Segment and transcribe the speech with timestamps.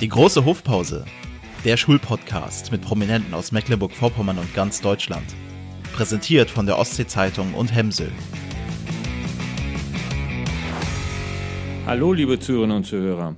[0.00, 1.04] Die große Hofpause.
[1.64, 5.24] Der Schulpodcast mit Prominenten aus Mecklenburg-Vorpommern und ganz Deutschland.
[5.94, 8.10] Präsentiert von der Ostsee-Zeitung und Hemsel.
[11.86, 13.36] Hallo, liebe Zuhörerinnen und Zuhörer.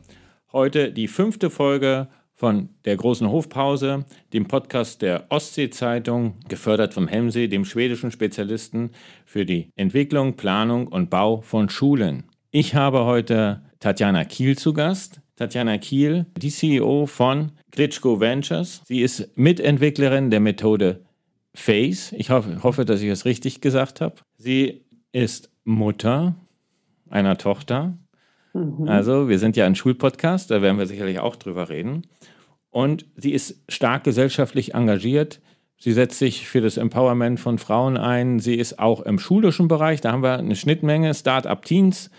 [0.51, 7.49] Heute die fünfte Folge von der großen Hofpause, dem Podcast der Ostsee-Zeitung, gefördert vom Hemsee,
[7.49, 8.93] dem schwedischen Spezialisten
[9.27, 12.25] für die Entwicklung, Planung und Bau von Schulen.
[12.51, 15.21] Ich habe heute Tatjana Kiel zu Gast.
[15.37, 18.81] Tatjana Kiel, die CEO von Glitschko Ventures.
[18.87, 21.05] Sie ist Mitentwicklerin der Methode
[21.55, 22.15] FACE.
[22.17, 24.17] Ich hoffe, dass ich es richtig gesagt habe.
[24.39, 26.37] Sie ist Mutter
[27.11, 27.99] einer Tochter.
[28.55, 28.89] Mhm.
[28.89, 32.07] Also, wir sind ja ein Schulpodcast, da werden wir sicherlich auch drüber reden.
[32.71, 35.41] Und sie ist stark gesellschaftlich engagiert.
[35.79, 38.39] Sie setzt sich für das Empowerment von Frauen ein.
[38.39, 40.01] Sie ist auch im schulischen Bereich.
[40.01, 42.11] Da haben wir eine Schnittmenge Start-up Teens.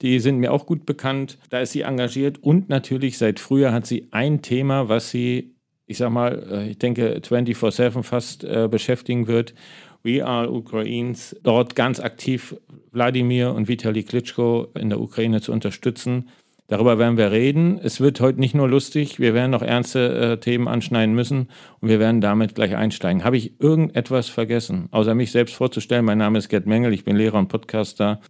[0.00, 1.38] Die sind mir auch gut bekannt.
[1.50, 5.54] Da ist sie engagiert und natürlich seit früher hat sie ein Thema, was sie,
[5.86, 9.54] ich sag mal, äh, ich denke 24/7 fast äh, beschäftigen wird.
[10.02, 11.36] We are Ukraines.
[11.42, 12.56] Dort ganz aktiv
[12.90, 16.28] Wladimir und Vitali Klitschko in der Ukraine zu unterstützen.
[16.72, 17.78] Darüber werden wir reden.
[17.82, 21.48] Es wird heute nicht nur lustig, wir werden noch ernste äh, Themen anschneiden müssen
[21.80, 23.24] und wir werden damit gleich einsteigen.
[23.24, 26.04] Habe ich irgendetwas vergessen, außer mich selbst vorzustellen?
[26.04, 28.20] Mein Name ist Gerd Mengel, ich bin Lehrer und Podcaster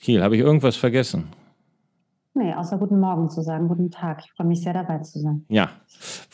[0.00, 1.28] Kiel, habe ich irgendwas vergessen?
[2.32, 4.22] Nee, außer guten Morgen zu sagen, guten Tag.
[4.24, 5.44] Ich freue mich sehr dabei zu sein.
[5.48, 5.70] Ja,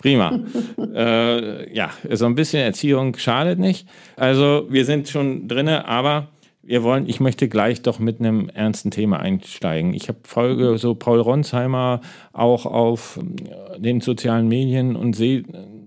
[0.00, 0.39] prima.
[0.95, 3.89] äh, ja, so ein bisschen Erziehung schadet nicht.
[4.17, 6.28] Also wir sind schon drinne, aber
[6.62, 9.94] wir wollen, ich möchte gleich doch mit einem ernsten Thema einsteigen.
[9.94, 15.42] Ich habe Folge so Paul Ronsheimer auch auf äh, den sozialen Medien und sehe,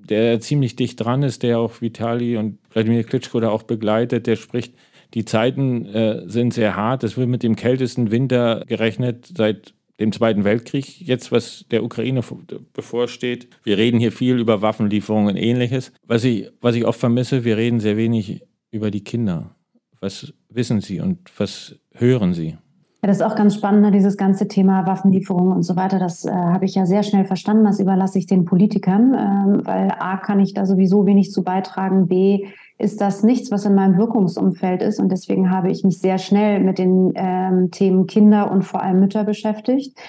[0.09, 4.35] der ziemlich dicht dran ist, der auch Vitali und Wladimir Klitschko da auch begleitet, der
[4.35, 4.73] spricht
[5.13, 7.03] die Zeiten äh, sind sehr hart.
[7.03, 12.21] Es wird mit dem kältesten Winter gerechnet seit dem Zweiten Weltkrieg, jetzt was der Ukraine
[12.73, 13.49] bevorsteht.
[13.63, 15.91] Wir reden hier viel über Waffenlieferungen und ähnliches.
[16.07, 19.55] Was ich, was ich oft vermisse, wir reden sehr wenig über die Kinder.
[19.99, 22.57] Was wissen sie und was hören sie?
[23.01, 25.99] Ja, das ist auch ganz spannend, ne, dieses ganze Thema Waffenlieferungen und so weiter.
[25.99, 27.63] Das äh, habe ich ja sehr schnell verstanden.
[27.63, 32.07] Das überlasse ich den Politikern, äh, weil A kann ich da sowieso wenig zu beitragen.
[32.07, 32.45] B
[32.79, 34.99] ist das nichts, was in meinem Wirkungsumfeld ist.
[34.99, 39.01] Und deswegen habe ich mich sehr schnell mit den ähm, Themen Kinder und vor allem
[39.01, 39.99] Mütter beschäftigt.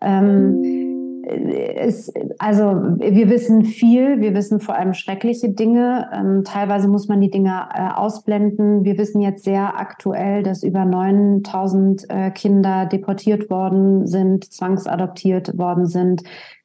[0.00, 0.82] Ähm,
[1.24, 2.62] es, also
[2.98, 6.08] wir wissen viel, wir wissen vor allem schreckliche Dinge.
[6.12, 8.84] Ähm, teilweise muss man die Dinge äh, ausblenden.
[8.84, 15.86] Wir wissen jetzt sehr aktuell, dass über 9000 äh, Kinder deportiert worden sind, zwangsadoptiert worden
[15.86, 16.22] sind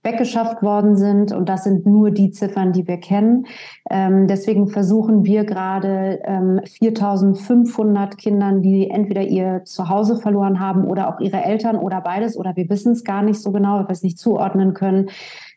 [0.08, 1.32] weggeschafft worden sind.
[1.32, 3.46] Und das sind nur die Ziffern, die wir kennen.
[3.90, 11.10] Ähm, deswegen versuchen wir gerade ähm, 4500 Kindern, die entweder ihr Zuhause verloren haben oder
[11.10, 13.92] auch ihre Eltern oder beides oder wir wissen es gar nicht so genau, weil wir
[13.92, 15.10] es nicht zuordnen können,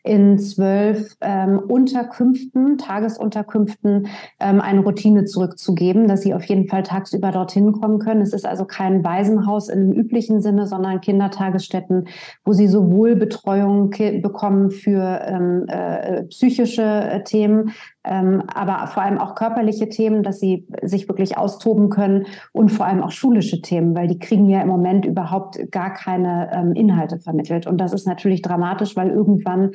[0.03, 4.07] in zwölf ähm, Unterkünften, Tagesunterkünften,
[4.39, 8.21] ähm, eine Routine zurückzugeben, dass sie auf jeden Fall tagsüber dorthin kommen können.
[8.21, 12.07] Es ist also kein Waisenhaus im üblichen Sinne, sondern Kindertagesstätten,
[12.43, 13.91] wo sie sowohl Betreuung
[14.21, 17.71] bekommen für ähm, äh, psychische äh, Themen,
[18.03, 22.87] ähm, aber vor allem auch körperliche Themen, dass sie sich wirklich austoben können und vor
[22.87, 27.19] allem auch schulische Themen, weil die kriegen ja im Moment überhaupt gar keine ähm, Inhalte
[27.19, 27.67] vermittelt.
[27.67, 29.71] Und das ist natürlich dramatisch, weil irgendwann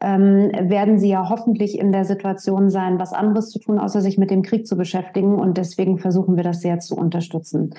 [0.00, 4.18] ähm, werden sie ja hoffentlich in der Situation sein, was anderes zu tun, außer sich
[4.18, 5.36] mit dem Krieg zu beschäftigen.
[5.36, 7.74] Und deswegen versuchen wir das sehr zu unterstützen.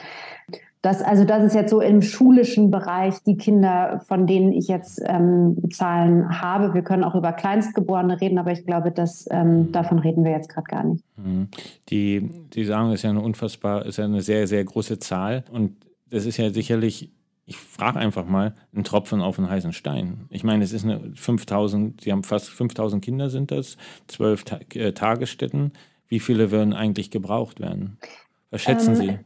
[0.82, 5.02] Das, also das ist jetzt so im schulischen Bereich die Kinder, von denen ich jetzt
[5.06, 6.74] ähm, Zahlen habe.
[6.74, 10.48] Wir können auch über Kleinstgeborene reden, aber ich glaube, dass, ähm, davon reden wir jetzt
[10.48, 11.04] gerade gar nicht.
[11.18, 11.50] Mhm.
[11.90, 15.44] Die, die sagen, ist ja eine unfassbar, ist ja eine sehr, sehr große Zahl.
[15.52, 15.76] Und
[16.10, 17.12] das ist ja sicherlich,
[17.46, 20.28] ich frage einfach mal, ein Tropfen auf einen heißen Stein.
[20.30, 23.76] Ich meine, es ist eine 5000, Sie haben fast 5000 Kinder sind das,
[24.08, 25.74] zwölf Ta äh, Tagesstätten.
[26.08, 27.98] Wie viele würden eigentlich gebraucht werden?
[28.50, 29.20] Was schätzen ähm, Sie?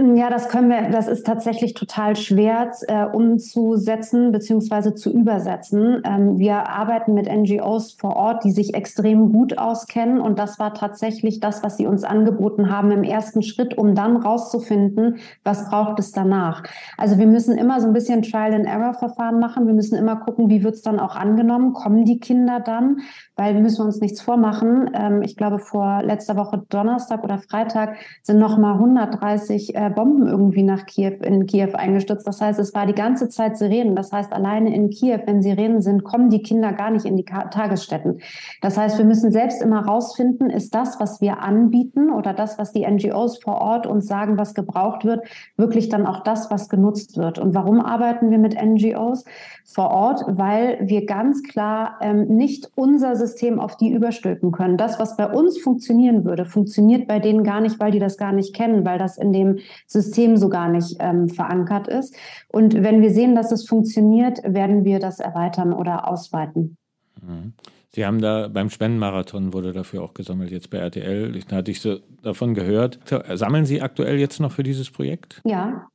[0.00, 6.02] Ja, das können wir, das ist tatsächlich total schwer äh, umzusetzen beziehungsweise zu übersetzen.
[6.04, 10.72] Ähm, wir arbeiten mit NGOs vor Ort, die sich extrem gut auskennen und das war
[10.72, 15.98] tatsächlich das, was sie uns angeboten haben im ersten Schritt, um dann rauszufinden, was braucht
[15.98, 16.62] es danach.
[16.96, 19.66] Also wir müssen immer so ein bisschen Trial-and-Error-Verfahren machen.
[19.66, 21.72] Wir müssen immer gucken, wie wird es dann auch angenommen?
[21.72, 22.98] Kommen die Kinder dann?
[23.34, 24.92] Weil wir müssen uns nichts vormachen.
[24.94, 30.26] Ähm, ich glaube, vor letzter Woche Donnerstag oder Freitag sind noch mal 130 äh, Bomben
[30.26, 32.26] irgendwie nach Kiew, in Kiew eingestürzt.
[32.26, 33.96] Das heißt, es war die ganze Zeit Sirenen.
[33.96, 37.24] Das heißt, alleine in Kiew, wenn Sirenen sind, kommen die Kinder gar nicht in die
[37.24, 38.20] Tagesstätten.
[38.62, 42.72] Das heißt, wir müssen selbst immer rausfinden, ist das, was wir anbieten oder das, was
[42.72, 45.26] die NGOs vor Ort uns sagen, was gebraucht wird,
[45.56, 47.38] wirklich dann auch das, was genutzt wird.
[47.38, 49.24] Und warum arbeiten wir mit NGOs
[49.64, 50.24] vor Ort?
[50.26, 54.76] Weil wir ganz klar ähm, nicht unser System auf die überstülpen können.
[54.76, 58.32] Das, was bei uns funktionieren würde, funktioniert bei denen gar nicht, weil die das gar
[58.32, 62.16] nicht kennen, weil das in dem System so gar nicht ähm, verankert ist.
[62.48, 66.76] Und wenn wir sehen, dass es funktioniert, werden wir das erweitern oder ausweiten.
[67.20, 67.52] Mhm.
[67.94, 71.32] Sie haben da beim Spendenmarathon wurde dafür auch gesammelt, jetzt bei RTL.
[71.48, 73.00] Da hatte ich so davon gehört.
[73.34, 75.40] Sammeln Sie aktuell jetzt noch für dieses Projekt?
[75.44, 75.88] Ja,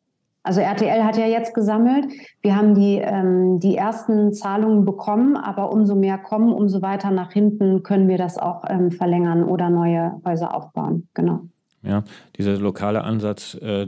[0.43, 2.05] also RTL hat ja jetzt gesammelt.
[2.41, 7.31] Wir haben die, ähm, die ersten Zahlungen bekommen, aber umso mehr kommen, umso weiter nach
[7.31, 11.07] hinten können wir das auch ähm, verlängern oder neue Häuser aufbauen.
[11.13, 11.41] Genau.
[11.83, 12.03] Ja,
[12.37, 13.87] dieser lokale Ansatz, äh,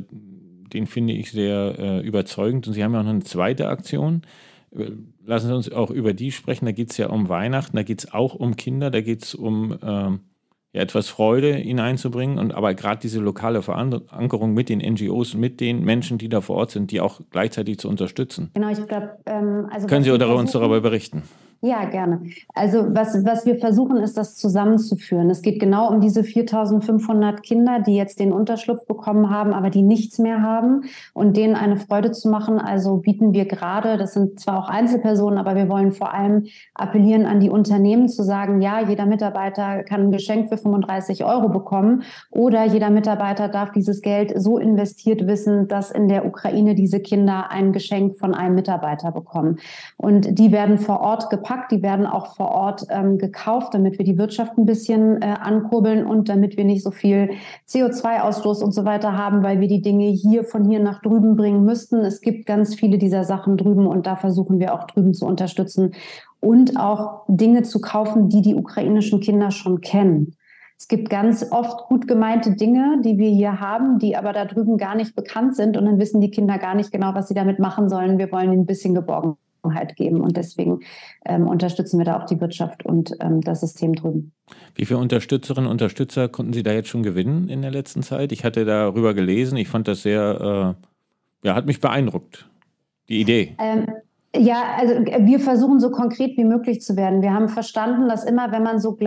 [0.74, 2.68] den finde ich sehr äh, überzeugend.
[2.68, 4.22] Und Sie haben ja auch noch eine zweite Aktion.
[4.76, 4.92] Äh,
[5.26, 6.66] lassen Sie uns auch über die sprechen.
[6.66, 9.34] Da geht es ja um Weihnachten, da geht es auch um Kinder, da geht es
[9.34, 10.20] um ähm,
[10.74, 12.38] ja, etwas Freude hineinzubringen.
[12.38, 16.58] Und aber gerade diese lokale Verankerung mit den NGOs, mit den Menschen, die da vor
[16.58, 18.52] Ort sind, die auch gleichzeitig zu unterstützen.
[18.54, 21.24] Genau, ich glaube, ähm, also können Sie uns darüber berichten?
[21.62, 22.22] Ja, gerne.
[22.54, 25.30] Also was, was wir versuchen, ist das zusammenzuführen.
[25.30, 29.81] Es geht genau um diese 4.500 Kinder, die jetzt den Unterschlupf bekommen haben, aber die
[29.81, 32.60] nichts mehr haben und denen eine Freude zu machen.
[32.60, 37.25] Also bieten wir gerade, das sind zwar auch Einzelpersonen, aber wir wollen vor allem appellieren
[37.25, 42.04] an die Unternehmen zu sagen, ja, jeder Mitarbeiter kann ein Geschenk für 35 Euro bekommen
[42.30, 47.50] oder jeder Mitarbeiter darf dieses Geld so investiert wissen, dass in der Ukraine diese Kinder
[47.50, 49.58] ein Geschenk von einem Mitarbeiter bekommen.
[49.98, 53.98] Und die werden vor Ort gepackt verpackt, die werden auch vor Ort ähm, gekauft, damit
[53.98, 57.32] wir die Wirtschaft ein bisschen äh, ankurbeln und damit wir nicht so viel
[57.68, 61.64] CO2-Ausstoß und so weiter haben, weil wir die Dinge hier von hier nach drüben bringen
[61.64, 62.00] müssten.
[62.00, 65.94] Es gibt ganz viele dieser Sachen drüben und da versuchen wir auch drüben zu unterstützen
[66.40, 70.36] und auch Dinge zu kaufen, die die ukrainischen Kinder schon kennen.
[70.78, 74.78] Es gibt ganz oft gut gemeinte Dinge, die wir hier haben, die aber da drüben
[74.78, 77.60] gar nicht bekannt sind und dann wissen die Kinder gar nicht genau, was sie damit
[77.60, 78.18] machen sollen.
[78.18, 80.22] Wir wollen ihnen ein bisschen geborgen Geborgenheit geben.
[80.22, 80.80] Und deswegen
[81.26, 84.32] ähm, unterstützen wir da auch die Wirtschaft und ähm, das System drüben.
[84.76, 88.32] Wie viele Unterstützerinnen und Unterstützer konnten Sie da jetzt schon gewinnen in der letzten Zeit?
[88.32, 89.58] Ich hatte darüber gelesen.
[89.58, 90.76] Ich fand das sehr,
[91.44, 92.50] äh, ja, hat mich beeindruckt.
[93.10, 93.56] Die Idee.
[93.60, 93.88] Ähm,
[94.38, 97.22] ja, also wir versuchen so konkret wie möglich zu werden.
[97.22, 98.98] Wir haben verstanden, dass immer, wenn man so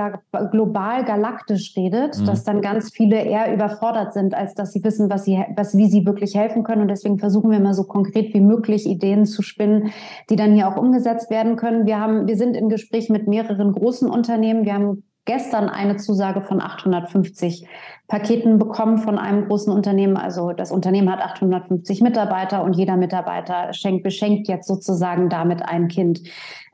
[0.51, 2.27] global galaktisch redet, mhm.
[2.27, 5.89] dass dann ganz viele eher überfordert sind, als dass sie wissen, was sie, was, wie
[5.89, 6.83] sie wirklich helfen können.
[6.83, 9.91] Und deswegen versuchen wir immer so konkret wie möglich Ideen zu spinnen,
[10.31, 11.87] die dann hier auch umgesetzt werden können.
[11.87, 14.65] Wir haben, wir sind im Gespräch mit mehreren großen Unternehmen.
[14.65, 17.69] Wir haben gestern eine Zusage von 850
[18.09, 20.17] Paketen bekommen von einem großen Unternehmen.
[20.17, 25.89] Also das Unternehmen hat 850 Mitarbeiter und jeder Mitarbeiter schenkt, beschenkt jetzt sozusagen damit ein
[25.89, 26.23] Kind.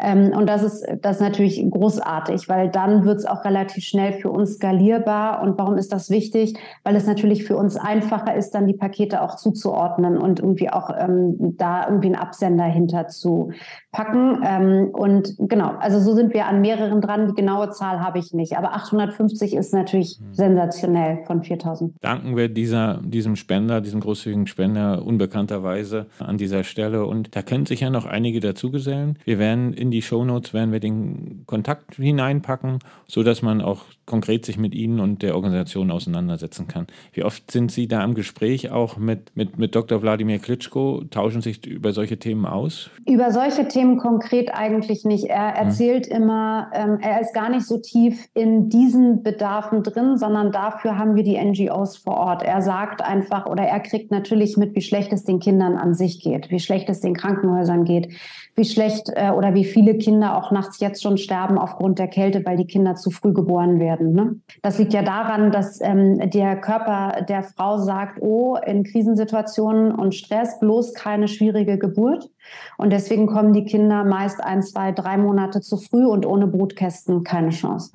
[0.00, 4.14] Ähm, und das ist, das ist natürlich großartig, weil dann wird es auch relativ schnell
[4.14, 5.42] für uns skalierbar.
[5.42, 6.58] Und warum ist das wichtig?
[6.82, 10.90] Weil es natürlich für uns einfacher ist, dann die Pakete auch zuzuordnen und irgendwie auch
[10.96, 13.50] ähm, da irgendwie einen Absender hinter zu
[13.92, 14.40] packen.
[14.44, 17.28] Ähm, und genau, also so sind wir an mehreren dran.
[17.28, 18.56] Die genaue Zahl habe ich nicht.
[18.56, 20.34] Aber 850 ist natürlich mhm.
[20.34, 21.94] sensationell von 4000.
[22.00, 27.06] Danken wir dieser, diesem Spender, diesem großzügigen Spender unbekannterweise an dieser Stelle.
[27.06, 29.18] Und da können sich ja noch einige dazugesellen.
[29.24, 34.58] Wir werden in die Shownotes werden wir den Kontakt hineinpacken, sodass man auch konkret sich
[34.58, 36.86] mit Ihnen und der Organisation auseinandersetzen kann.
[37.12, 40.02] Wie oft sind Sie da im Gespräch auch mit, mit, mit Dr.
[40.02, 41.02] Wladimir Klitschko?
[41.10, 42.90] Tauschen sich über solche Themen aus?
[43.06, 45.24] Über solche Themen konkret eigentlich nicht.
[45.24, 46.22] Er erzählt hm.
[46.22, 51.14] immer, ähm, er ist gar nicht so tief in diesen Bedarfen drin, sondern dafür haben
[51.14, 52.42] wir die NGOs vor Ort.
[52.42, 56.20] Er sagt einfach oder er kriegt natürlich mit, wie schlecht es den Kindern an sich
[56.20, 58.12] geht, wie schlecht es den Krankenhäusern geht,
[58.54, 62.44] wie schlecht äh, oder wie viele Kinder auch nachts jetzt schon sterben aufgrund der Kälte,
[62.44, 63.93] weil die Kinder zu früh geboren werden.
[64.00, 64.40] Ne?
[64.62, 70.14] Das liegt ja daran, dass ähm, der Körper der Frau sagt, oh, in Krisensituationen und
[70.14, 72.30] Stress bloß keine schwierige Geburt.
[72.76, 77.24] Und deswegen kommen die Kinder meist ein, zwei, drei Monate zu früh und ohne Brutkästen
[77.24, 77.92] keine Chance.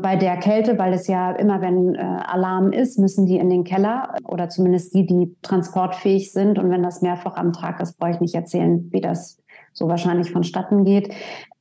[0.00, 3.64] Bei der Kälte, weil es ja immer, wenn äh, Alarm ist, müssen die in den
[3.64, 6.58] Keller oder zumindest die, die transportfähig sind.
[6.58, 9.38] Und wenn das mehrfach am Tag ist, brauche ich nicht erzählen, wie das
[9.72, 11.12] so wahrscheinlich vonstatten geht.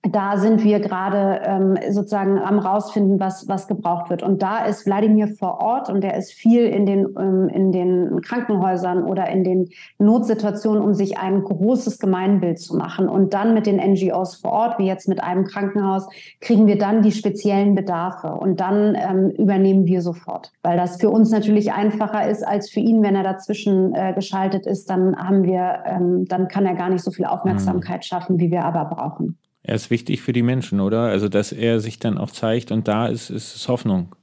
[0.03, 4.23] Da sind wir gerade ähm, sozusagen am rausfinden, was, was gebraucht wird.
[4.23, 8.21] Und da ist Wladimir vor Ort und der ist viel in den, ähm, in den
[8.21, 13.09] Krankenhäusern oder in den Notsituationen, um sich ein großes Gemeinbild zu machen.
[13.09, 16.07] Und dann mit den NGOs vor Ort, wie jetzt mit einem Krankenhaus,
[16.41, 18.31] kriegen wir dann die speziellen Bedarfe.
[18.31, 22.79] Und dann ähm, übernehmen wir sofort, weil das für uns natürlich einfacher ist als für
[22.79, 24.89] ihn, wenn er dazwischen äh, geschaltet ist.
[24.89, 28.03] Dann haben wir, ähm, dann kann er gar nicht so viel Aufmerksamkeit mhm.
[28.03, 29.37] schaffen, wie wir aber brauchen.
[29.67, 31.01] Er ist wichtig für die Menschen, oder?
[31.01, 34.15] Also, dass er sich dann auch zeigt und da ist, ist es Hoffnung.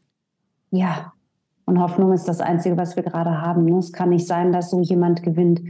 [0.71, 1.13] Ja,
[1.67, 3.67] und Hoffnung ist das Einzige, was wir gerade haben.
[3.67, 3.77] Ne?
[3.77, 5.61] Es kann nicht sein, dass so jemand gewinnt.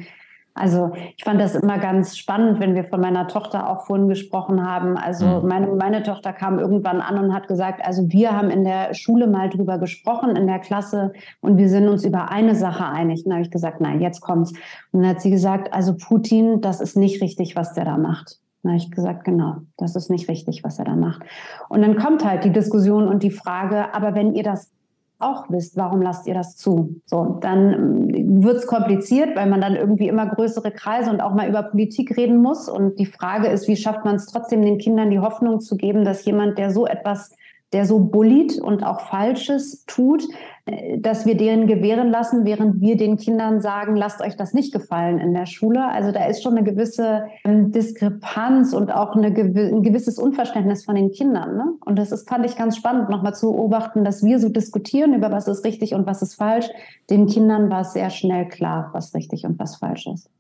[0.56, 4.64] Also ich fand das immer ganz spannend, wenn wir von meiner Tochter auch vorhin gesprochen
[4.64, 4.96] haben.
[4.96, 5.48] Also mhm.
[5.48, 9.26] meine, meine Tochter kam irgendwann an und hat gesagt, also wir haben in der Schule
[9.26, 13.24] mal drüber gesprochen, in der Klasse, und wir sind uns über eine Sache einig.
[13.24, 14.52] Und da habe ich gesagt, nein, jetzt kommt's.
[14.92, 18.38] Und dann hat sie gesagt, also Putin, das ist nicht richtig, was der da macht.
[18.64, 21.22] Da habe ich gesagt, genau, das ist nicht richtig, was er da macht.
[21.68, 24.72] Und dann kommt halt die Diskussion und die Frage, aber wenn ihr das
[25.18, 27.00] auch wisst, warum lasst ihr das zu?
[27.06, 31.34] So, dann ähm, wird es kompliziert, weil man dann irgendwie immer größere Kreise und auch
[31.34, 32.68] mal über Politik reden muss.
[32.68, 36.04] Und die Frage ist, wie schafft man es trotzdem, den Kindern die Hoffnung zu geben,
[36.04, 37.32] dass jemand, der so etwas
[37.72, 40.22] der so bullied und auch Falsches tut,
[40.66, 44.72] äh, dass wir denen gewähren lassen, während wir den Kindern sagen, lasst euch das nicht
[44.72, 45.84] gefallen in der Schule.
[45.84, 50.94] Also da ist schon eine gewisse ähm, Diskrepanz und auch eine, ein gewisses Unverständnis von
[50.94, 51.56] den Kindern.
[51.56, 51.72] Ne?
[51.84, 55.32] Und das ist, fand ich ganz spannend, nochmal zu beobachten, dass wir so diskutieren über
[55.32, 56.68] was ist richtig und was ist falsch.
[57.10, 60.30] Den Kindern war es sehr schnell klar, was richtig und was falsch ist.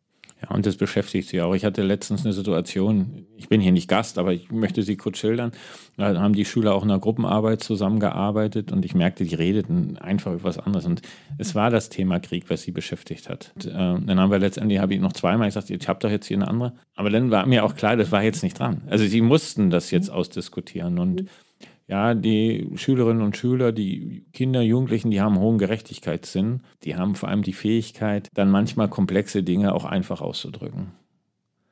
[0.44, 1.54] Ja, und das beschäftigt sie auch.
[1.54, 5.18] Ich hatte letztens eine Situation, ich bin hier nicht Gast, aber ich möchte sie kurz
[5.18, 5.52] schildern.
[5.96, 10.32] Da haben die Schüler auch in einer Gruppenarbeit zusammengearbeitet und ich merkte, die redeten einfach
[10.32, 10.84] über was anderes.
[10.84, 11.02] Und
[11.38, 13.52] es war das Thema Krieg, was sie beschäftigt hat.
[13.54, 16.26] Und, äh, dann haben wir letztendlich, habe ich noch zweimal gesagt, ich habe doch jetzt
[16.26, 16.74] hier eine andere.
[16.94, 18.82] Aber dann war mir auch klar, das war jetzt nicht dran.
[18.88, 20.98] Also sie mussten das jetzt ausdiskutieren.
[20.98, 21.24] Und
[21.86, 26.62] ja, die Schülerinnen und Schüler, die Kinder, Jugendlichen, die haben hohen Gerechtigkeitssinn.
[26.82, 30.92] Die haben vor allem die Fähigkeit, dann manchmal komplexe Dinge auch einfach auszudrücken.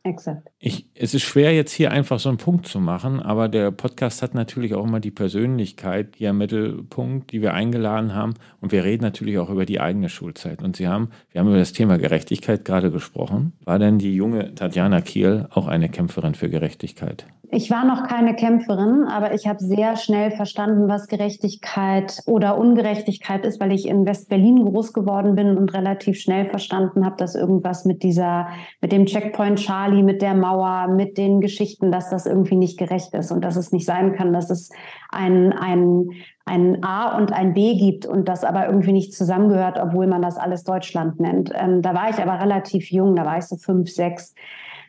[0.04, 0.50] Exakt.
[0.58, 4.20] Ich, es ist schwer, jetzt hier einfach so einen Punkt zu machen, aber der Podcast
[4.20, 8.34] hat natürlich auch immer die Persönlichkeit hier im Mittelpunkt, die wir eingeladen haben.
[8.60, 10.60] Und wir reden natürlich auch über die eigene Schulzeit.
[10.60, 13.52] Und Sie haben, wir haben über das Thema Gerechtigkeit gerade gesprochen.
[13.64, 17.24] War denn die junge Tatjana Kiel auch eine Kämpferin für Gerechtigkeit?
[17.54, 23.44] Ich war noch keine Kämpferin, aber ich habe sehr schnell verstanden, was Gerechtigkeit oder Ungerechtigkeit
[23.44, 27.84] ist, weil ich in West-Berlin groß geworden bin und relativ schnell verstanden habe, dass irgendwas
[27.84, 28.48] mit dieser,
[28.80, 33.12] mit dem Checkpoint Charlie, mit der Mauer, mit den Geschichten, dass das irgendwie nicht gerecht
[33.12, 34.70] ist und dass es nicht sein kann, dass es
[35.10, 36.10] ein, ein,
[36.46, 40.38] ein A und ein B gibt und das aber irgendwie nicht zusammengehört, obwohl man das
[40.38, 41.52] alles Deutschland nennt.
[41.54, 44.34] Ähm, da war ich aber relativ jung, da war ich so fünf, sechs.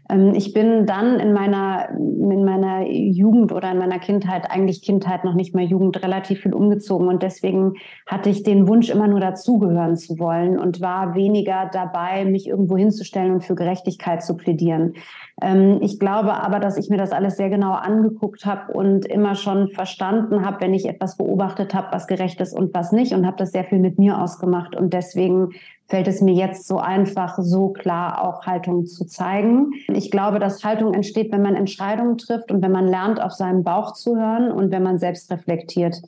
[0.09, 5.23] Ähm, ich bin dann in meiner, in meiner Jugend oder in meiner Kindheit, eigentlich Kindheit,
[5.23, 7.07] noch nicht mehr Jugend, relativ viel umgezogen.
[7.07, 7.73] Und deswegen
[8.05, 12.77] hatte ich den Wunsch, immer nur dazugehören zu wollen und war weniger dabei, mich irgendwo
[12.77, 14.93] hinzustellen und für Gerechtigkeit zu plädieren.
[15.41, 19.35] Ähm, ich glaube aber, dass ich mir das alles sehr genau angeguckt habe und immer
[19.35, 23.25] schon verstanden habe, wenn ich etwas beobachtet habe, was gerecht ist und was nicht und
[23.25, 24.75] habe das sehr viel mit mir ausgemacht.
[24.75, 25.49] Und deswegen
[25.87, 29.71] fällt es mir jetzt so einfach, so klar auch Haltung zu zeigen.
[29.87, 33.63] Ich glaube, dass Haltung entsteht, wenn man Entscheidungen trifft und wenn man lernt, auf seinen
[33.63, 36.01] Bauch zu hören und wenn man selbst reflektiert.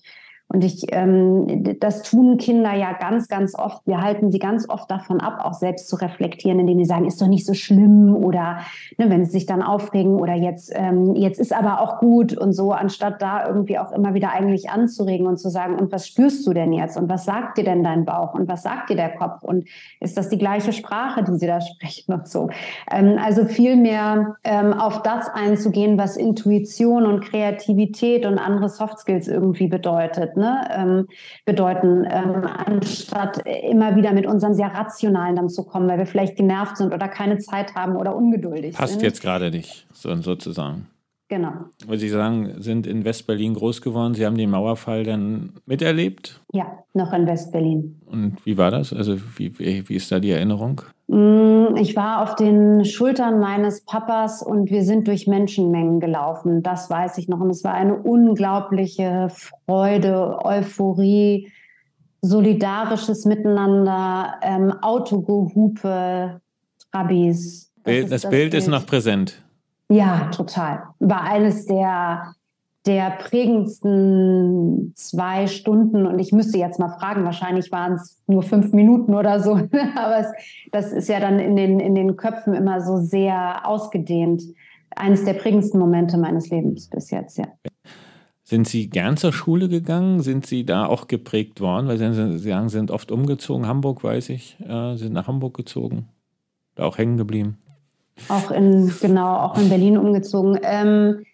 [0.47, 3.85] Und ich, ähm, das tun Kinder ja ganz, ganz oft.
[3.87, 7.19] Wir halten sie ganz oft davon ab, auch selbst zu reflektieren, indem sie sagen, ist
[7.19, 8.59] doch nicht so schlimm oder
[8.97, 12.53] ne, wenn sie sich dann aufregen oder jetzt, ähm, jetzt ist aber auch gut und
[12.53, 16.45] so, anstatt da irgendwie auch immer wieder eigentlich anzuregen und zu sagen, und was spürst
[16.45, 19.15] du denn jetzt und was sagt dir denn dein Bauch und was sagt dir der
[19.15, 19.67] Kopf und
[19.99, 22.49] ist das die gleiche Sprache, die sie da sprechen und so.
[22.91, 28.99] Ähm, also viel mehr ähm, auf das einzugehen, was Intuition und Kreativität und andere Soft
[28.99, 31.07] Skills irgendwie bedeutet ne, ähm,
[31.45, 36.35] bedeuten, ähm, anstatt immer wieder mit unserem sehr rationalen dann zu kommen, weil wir vielleicht
[36.35, 39.01] genervt sind oder keine Zeit haben oder ungeduldig Passt sind.
[39.01, 40.87] Passt jetzt gerade nicht, so, sozusagen.
[41.27, 41.53] Genau.
[41.87, 44.13] Weil Sie sagen, sind in West-Berlin groß geworden.
[44.13, 46.41] Sie haben den Mauerfall dann miterlebt?
[46.53, 47.99] Ja, noch in West-Berlin.
[48.05, 48.93] Und wie war das?
[48.93, 50.81] Also wie, wie ist da die Erinnerung?
[51.07, 56.61] Mm, ich war auf den Schultern meines Papas und wir sind durch Menschenmengen gelaufen.
[56.61, 57.39] Das weiß ich noch.
[57.39, 59.29] Und es war eine unglaubliche
[59.65, 61.51] Freude, Euphorie,
[62.21, 66.39] solidarisches Miteinander, ähm, Autogehupe,
[66.91, 67.71] Trabis.
[67.83, 69.44] Das, das, das Bild, Bild ist noch präsent.
[69.89, 70.83] Ja, total.
[70.99, 72.33] War eines der,
[72.85, 76.05] der prägendsten zwei Stunden.
[76.05, 79.51] Und ich müsste jetzt mal fragen, wahrscheinlich waren es nur fünf Minuten oder so.
[79.95, 80.27] Aber es,
[80.71, 84.43] das ist ja dann in den, in den Köpfen immer so sehr ausgedehnt.
[84.95, 87.47] eines der prägendsten Momente meines Lebens bis jetzt, ja.
[88.47, 90.21] Sind Sie gern zur Schule gegangen?
[90.21, 91.87] Sind Sie da auch geprägt worden?
[91.87, 93.65] Weil Sie sagen, Sie sind oft umgezogen.
[93.65, 96.09] Hamburg, weiß ich, äh, sind nach Hamburg gezogen.
[96.75, 97.57] Da auch hängen geblieben.
[98.29, 100.59] Auch in, genau, auch in Berlin umgezogen.
[100.63, 101.25] Ähm,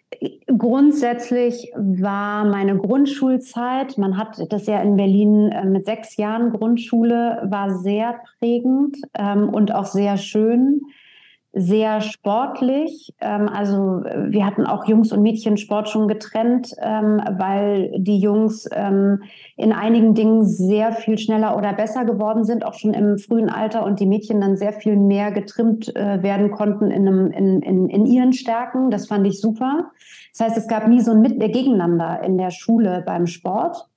[0.57, 7.47] grundsätzlich war meine Grundschulzeit, man hat das ja in Berlin äh, mit sechs Jahren Grundschule,
[7.49, 10.81] war sehr prägend ähm, und auch sehr schön
[11.53, 13.13] sehr sportlich.
[13.19, 19.23] Ähm, also wir hatten auch Jungs- und Mädchensport schon getrennt, ähm, weil die Jungs ähm,
[19.57, 23.85] in einigen Dingen sehr viel schneller oder besser geworden sind, auch schon im frühen Alter
[23.85, 27.89] und die Mädchen dann sehr viel mehr getrimmt äh, werden konnten in, einem, in, in,
[27.89, 28.89] in ihren Stärken.
[28.89, 29.91] Das fand ich super.
[30.31, 33.90] Das heißt, es gab nie so ein Mit Gegeneinander in der Schule beim Sport.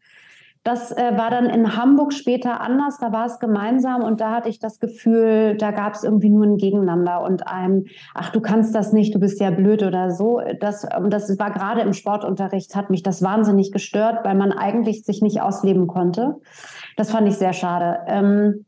[0.64, 4.48] Das äh, war dann in Hamburg später anders, da war es gemeinsam und da hatte
[4.48, 8.74] ich das Gefühl, da gab es irgendwie nur ein Gegeneinander und ein, ach, du kannst
[8.74, 10.40] das nicht, du bist ja blöd oder so.
[10.60, 15.20] Das, das war gerade im Sportunterricht, hat mich das wahnsinnig gestört, weil man eigentlich sich
[15.20, 16.36] nicht ausleben konnte.
[16.96, 17.98] Das fand ich sehr schade.
[18.06, 18.64] Ähm,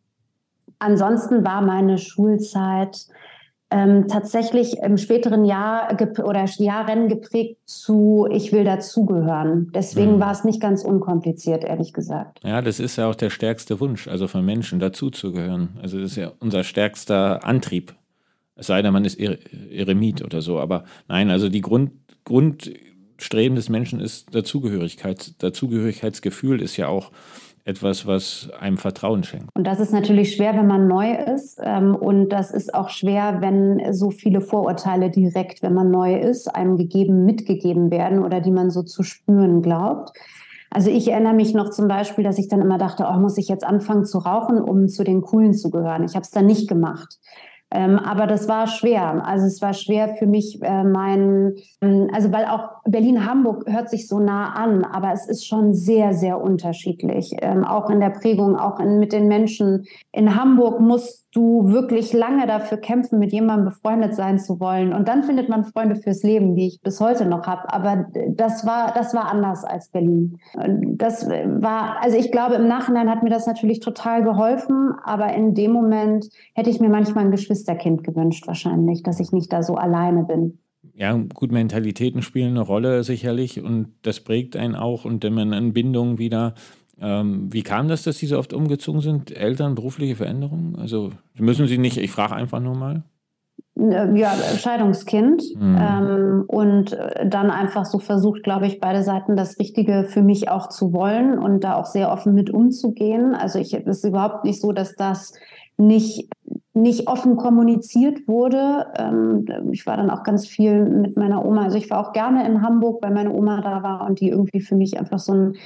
[0.78, 3.06] ansonsten war meine Schulzeit
[3.70, 9.72] ähm, tatsächlich im späteren Jahr oder Jahren geprägt zu, ich will dazugehören.
[9.74, 10.20] Deswegen mhm.
[10.20, 12.40] war es nicht ganz unkompliziert, ehrlich gesagt.
[12.44, 15.78] Ja, das ist ja auch der stärkste Wunsch, also von Menschen dazuzugehören.
[15.82, 17.94] Also das ist ja unser stärkster Antrieb.
[18.54, 20.60] Es sei denn, man ist Eremit oder so.
[20.60, 21.92] Aber nein, also die Grund,
[22.24, 25.42] Grundstreben des Menschen ist Dazugehörigkeit.
[25.42, 27.10] Dazugehörigkeitsgefühl ist ja auch
[27.66, 29.48] etwas, was einem Vertrauen schenkt.
[29.54, 31.58] Und das ist natürlich schwer, wenn man neu ist.
[31.62, 36.46] Ähm, und das ist auch schwer, wenn so viele Vorurteile direkt, wenn man neu ist,
[36.54, 40.12] einem gegeben, mitgegeben werden oder die man so zu spüren glaubt.
[40.70, 43.48] Also ich erinnere mich noch zum Beispiel, dass ich dann immer dachte, oh, muss ich
[43.48, 46.04] jetzt anfangen zu rauchen, um zu den Coolen zu gehören.
[46.04, 47.18] Ich habe es dann nicht gemacht.
[47.72, 49.26] Ähm, aber das war schwer.
[49.26, 54.06] Also es war schwer für mich, äh, mein, ähm, also weil auch Berlin-Hamburg hört sich
[54.06, 57.34] so nah an, aber es ist schon sehr, sehr unterschiedlich.
[57.40, 59.84] Ähm, auch in der Prägung, auch in, mit den Menschen.
[60.12, 64.92] In Hamburg musst du wirklich lange dafür kämpfen, mit jemandem befreundet sein zu wollen.
[64.92, 67.72] Und dann findet man Freunde fürs Leben, die ich bis heute noch habe.
[67.72, 70.38] Aber das war, das war anders als Berlin.
[70.54, 75.54] Das war, also ich glaube, im Nachhinein hat mir das natürlich total geholfen, aber in
[75.54, 79.74] dem Moment hätte ich mir manchmal ein Geschwisterkind gewünscht, wahrscheinlich, dass ich nicht da so
[79.74, 80.58] alleine bin
[80.96, 85.52] ja, gut, Mentalitäten spielen eine Rolle sicherlich und das prägt einen auch und wenn man
[85.52, 86.54] in Bindungen wieder.
[87.00, 89.36] Ähm, wie kam das, dass Sie so oft umgezogen sind?
[89.36, 90.76] Eltern, berufliche Veränderungen?
[90.76, 93.02] Also müssen Sie nicht, ich frage einfach nur mal.
[93.78, 95.78] Äh, ja, Scheidungskind mhm.
[95.78, 100.48] ähm, und äh, dann einfach so versucht, glaube ich, beide Seiten das Richtige für mich
[100.48, 103.34] auch zu wollen und da auch sehr offen mit umzugehen.
[103.34, 105.34] Also ich es ist überhaupt nicht so, dass das
[105.76, 106.30] nicht
[106.76, 108.86] nicht offen kommuniziert wurde.
[108.98, 111.64] Ähm, ich war dann auch ganz viel mit meiner Oma.
[111.64, 114.60] Also ich war auch gerne in Hamburg, weil meine Oma da war und die irgendwie
[114.60, 115.56] für mich einfach so ein,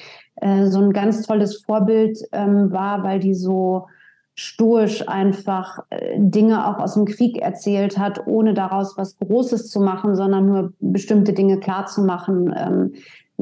[0.40, 3.87] äh, so ein ganz tolles Vorbild ähm, war, weil die so
[4.35, 9.81] stoisch einfach äh, Dinge auch aus dem Krieg erzählt hat, ohne daraus was Großes zu
[9.81, 12.55] machen, sondern nur bestimmte Dinge klar zu machen.
[12.57, 12.92] Ähm,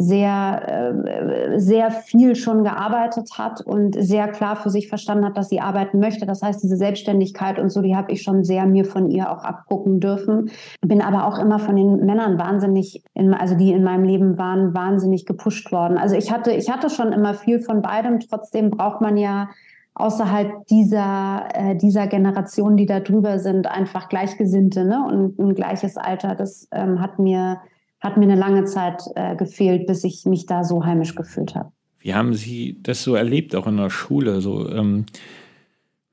[0.00, 5.48] sehr, äh, sehr viel schon gearbeitet hat und sehr klar für sich verstanden hat, dass
[5.48, 6.24] sie arbeiten möchte.
[6.24, 9.42] Das heißt, diese Selbstständigkeit und so, die habe ich schon sehr mir von ihr auch
[9.42, 10.50] abgucken dürfen.
[10.82, 14.72] Bin aber auch immer von den Männern wahnsinnig, in, also die in meinem Leben waren,
[14.72, 15.98] wahnsinnig gepusht worden.
[15.98, 18.20] Also ich hatte, ich hatte schon immer viel von beidem.
[18.20, 19.48] Trotzdem braucht man ja
[19.94, 25.04] außerhalb dieser, äh, dieser Generation, die da drüber sind, einfach Gleichgesinnte ne?
[25.04, 26.36] und ein gleiches Alter.
[26.36, 27.58] Das ähm, hat mir
[28.00, 31.72] hat mir eine lange Zeit äh, gefehlt, bis ich mich da so heimisch gefühlt habe.
[31.98, 34.40] Wie haben Sie das so erlebt, auch in der Schule?
[34.40, 35.06] So, ähm,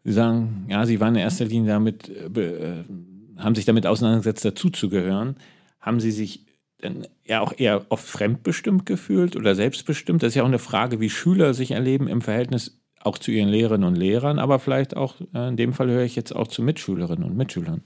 [0.03, 2.83] Sie sagen, ja, Sie waren in erster Linie damit, äh,
[3.37, 5.35] haben sich damit auseinandergesetzt, dazuzugehören.
[5.79, 6.45] Haben Sie sich
[6.81, 10.23] denn ja auch eher oft fremdbestimmt gefühlt oder selbstbestimmt?
[10.23, 13.49] Das ist ja auch eine Frage, wie Schüler sich erleben im Verhältnis auch zu ihren
[13.49, 16.63] Lehrerinnen und Lehrern, aber vielleicht auch, äh, in dem Fall höre ich jetzt auch zu
[16.63, 17.83] Mitschülerinnen und Mitschülern.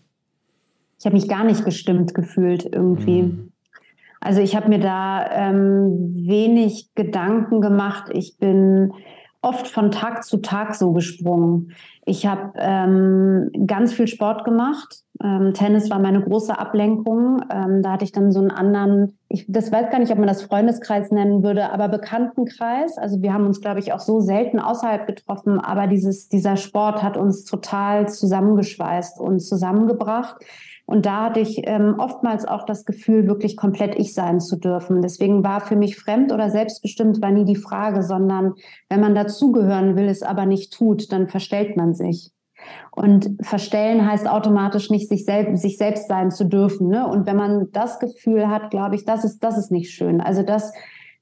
[0.97, 3.23] Ich habe mich gar nicht gestimmt gefühlt irgendwie.
[3.23, 3.51] Mhm.
[4.19, 8.10] Also ich habe mir da ähm, wenig Gedanken gemacht.
[8.13, 8.93] Ich bin
[9.41, 11.71] oft von Tag zu Tag so gesprungen.
[12.05, 15.03] Ich habe ähm, ganz viel Sport gemacht.
[15.23, 17.41] Ähm, Tennis war meine große Ablenkung.
[17.49, 20.27] Ähm, da hatte ich dann so einen anderen, ich das weiß gar nicht, ob man
[20.27, 22.97] das Freundeskreis nennen würde, aber Bekanntenkreis.
[22.97, 27.03] Also wir haben uns, glaube ich, auch so selten außerhalb getroffen, aber dieses, dieser Sport
[27.03, 30.38] hat uns total zusammengeschweißt und zusammengebracht.
[30.89, 35.04] Und da hatte ich ähm, oftmals auch das Gefühl, wirklich komplett ich sein zu dürfen.
[35.04, 38.56] Deswegen war für mich fremd oder selbstbestimmt war nie die Frage, sondern
[38.89, 42.32] wenn man dazugehören will, es aber nicht tut, dann verstellt man sich.
[42.89, 46.88] Und verstellen heißt automatisch nicht, sich, selbst sich selbst sein zu dürfen.
[46.88, 47.08] Ne?
[47.08, 50.21] Und wenn man das Gefühl hat, glaube ich, das ist, das ist nicht schön.
[50.21, 50.73] Also das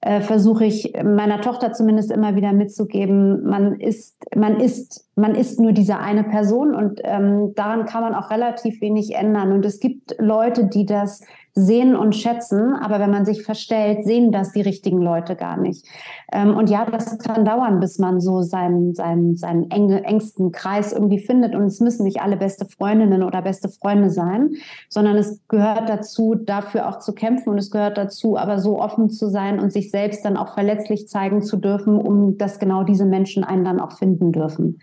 [0.01, 5.59] äh, versuche ich meiner Tochter zumindest immer wieder mitzugeben, man ist, man ist, man ist
[5.59, 9.51] nur diese eine Person und ähm, daran kann man auch relativ wenig ändern.
[9.51, 11.21] Und es gibt Leute, die das
[11.57, 15.85] sehen und schätzen, aber wenn man sich verstellt, sehen das die richtigen Leute gar nicht.
[16.31, 21.19] Ähm, und ja, das kann dauern, bis man so seinen, seinen, seinen engsten Kreis irgendwie
[21.19, 21.55] findet.
[21.55, 24.51] Und es müssen nicht alle beste Freundinnen oder beste Freunde sein,
[24.87, 29.09] sondern es gehört dazu, dafür auch zu kämpfen und es gehört dazu, aber so offen
[29.09, 33.05] zu sein und sich selbst dann auch verletzlich zeigen zu dürfen, um dass genau diese
[33.05, 34.79] Menschen einen dann auch finden dürfen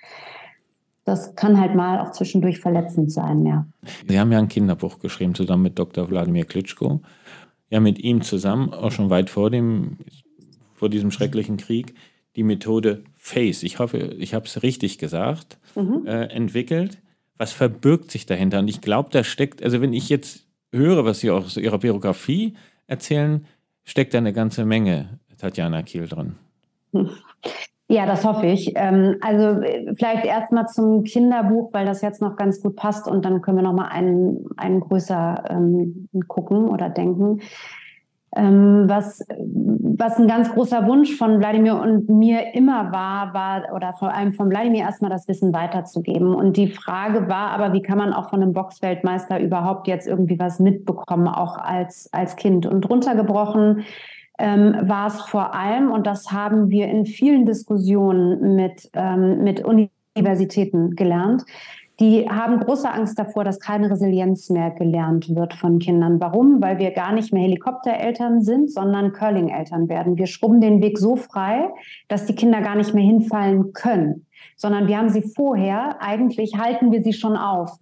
[1.04, 3.66] das kann halt mal auch zwischendurch verletzend sein, ja.
[4.08, 6.08] Sie haben ja ein Kinderbuch geschrieben, zusammen mit Dr.
[6.08, 7.02] Wladimir Klitschko.
[7.70, 9.98] Ja, mit ihm zusammen, auch schon weit vor dem,
[10.72, 11.94] vor diesem schrecklichen Krieg,
[12.36, 16.06] die Methode FACE, ich hoffe, ich habe es richtig gesagt, mhm.
[16.06, 17.00] äh, entwickelt.
[17.36, 18.60] Was verbirgt sich dahinter?
[18.60, 21.78] Und ich glaube, da steckt, also wenn ich jetzt höre, was Sie auch aus Ihrer
[21.78, 22.54] Biografie
[22.86, 23.46] erzählen,
[23.82, 26.36] steckt da eine ganze Menge Tatjana Kiel drin.
[27.88, 28.72] Ja, das hoffe ich.
[28.76, 33.24] Ähm, also äh, vielleicht erstmal zum Kinderbuch, weil das jetzt noch ganz gut passt und
[33.24, 37.40] dann können wir noch mal einen, einen größer ähm, gucken oder denken.
[38.36, 43.92] Ähm, was, was ein ganz großer Wunsch von Wladimir und mir immer war, war, oder
[43.92, 46.34] vor allem von Wladimir erstmal das Wissen weiterzugeben.
[46.34, 50.38] Und die Frage war aber, wie kann man auch von einem Boxweltmeister überhaupt jetzt irgendwie
[50.38, 52.66] was mitbekommen, auch als, als Kind?
[52.66, 53.84] Und runtergebrochen
[54.38, 59.64] ähm, war es vor allem, und das haben wir in vielen Diskussionen mit, ähm, mit
[59.64, 61.44] Universitäten gelernt,
[62.00, 66.18] die haben große Angst davor, dass keine Resilienz mehr gelernt wird von Kindern.
[66.20, 66.60] Warum?
[66.60, 70.18] Weil wir gar nicht mehr Helikoptereltern sind, sondern Curling-Eltern werden.
[70.18, 71.70] Wir schrubben den Weg so frei,
[72.08, 76.90] dass die Kinder gar nicht mehr hinfallen können, sondern wir haben sie vorher, eigentlich halten
[76.90, 77.78] wir sie schon auf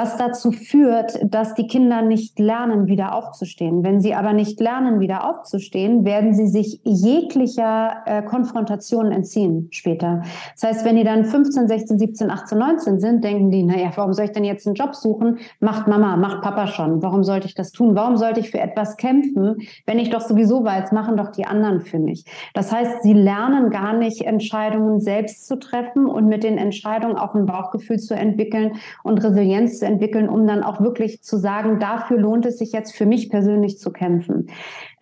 [0.00, 3.84] was dazu führt, dass die Kinder nicht lernen, wieder aufzustehen.
[3.84, 10.22] Wenn sie aber nicht lernen, wieder aufzustehen, werden sie sich jeglicher äh, Konfrontation entziehen später.
[10.54, 14.14] Das heißt, wenn die dann 15, 16, 17, 18, 19 sind, denken die, naja, warum
[14.14, 15.38] soll ich denn jetzt einen Job suchen?
[15.60, 17.02] Macht Mama, macht Papa schon.
[17.02, 17.94] Warum sollte ich das tun?
[17.94, 21.82] Warum sollte ich für etwas kämpfen, wenn ich doch sowieso weiß, machen doch die anderen
[21.82, 22.24] für mich.
[22.54, 27.34] Das heißt, sie lernen gar nicht, Entscheidungen selbst zu treffen und mit den Entscheidungen auch
[27.34, 32.18] ein Bauchgefühl zu entwickeln und Resilienz zu entwickeln, um dann auch wirklich zu sagen, dafür
[32.18, 34.48] lohnt es sich jetzt für mich persönlich zu kämpfen.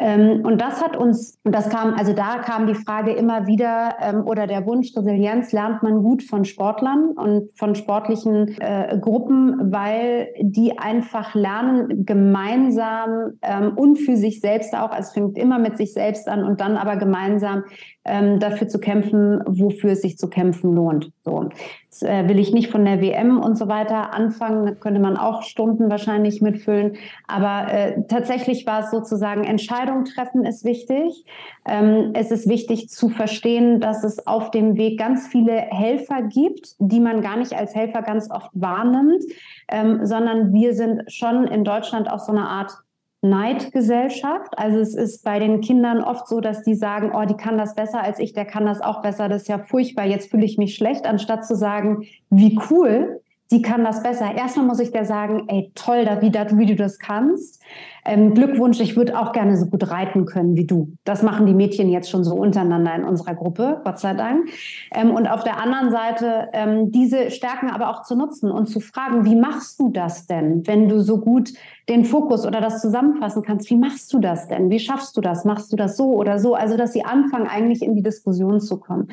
[0.00, 4.26] Ähm, und das hat uns, das kam, also da kam die Frage immer wieder ähm,
[4.26, 10.28] oder der Wunsch, Resilienz lernt man gut von Sportlern und von sportlichen äh, Gruppen, weil
[10.40, 15.76] die einfach lernen, gemeinsam ähm, und für sich selbst auch, also es fängt immer mit
[15.76, 17.64] sich selbst an und dann aber gemeinsam
[18.08, 21.12] ähm, dafür zu kämpfen, wofür es sich zu kämpfen lohnt.
[21.24, 21.48] So.
[21.84, 25.16] Jetzt äh, will ich nicht von der WM und so weiter anfangen, da könnte man
[25.16, 26.96] auch Stunden wahrscheinlich mitfüllen.
[27.26, 29.44] Aber äh, tatsächlich war es sozusagen,
[29.88, 31.24] Entscheidungen treffen ist wichtig.
[31.66, 36.74] Ähm, es ist wichtig zu verstehen, dass es auf dem Weg ganz viele Helfer gibt,
[36.78, 39.24] die man gar nicht als Helfer ganz oft wahrnimmt,
[39.68, 42.72] ähm, sondern wir sind schon in Deutschland auch so eine Art
[43.20, 44.56] Neidgesellschaft.
[44.56, 47.74] Also es ist bei den Kindern oft so, dass die sagen, oh, die kann das
[47.74, 50.56] besser als ich, der kann das auch besser, das ist ja furchtbar, jetzt fühle ich
[50.56, 54.34] mich schlecht, anstatt zu sagen, wie cool, die kann das besser.
[54.34, 57.62] Erstmal muss ich der sagen, ey, toll, wie, wie du das kannst.
[58.04, 60.92] Ähm, Glückwunsch, ich würde auch gerne so gut reiten können wie du.
[61.04, 64.48] Das machen die Mädchen jetzt schon so untereinander in unserer Gruppe, Gott sei Dank.
[64.92, 68.80] Ähm, und auf der anderen Seite ähm, diese Stärken aber auch zu nutzen und zu
[68.80, 71.52] fragen, wie machst du das denn, wenn du so gut
[71.88, 73.68] den Fokus oder das zusammenfassen kannst?
[73.70, 74.70] Wie machst du das denn?
[74.70, 75.44] Wie schaffst du das?
[75.44, 76.54] Machst du das so oder so?
[76.54, 79.08] Also, dass sie anfangen, eigentlich in die Diskussion zu kommen.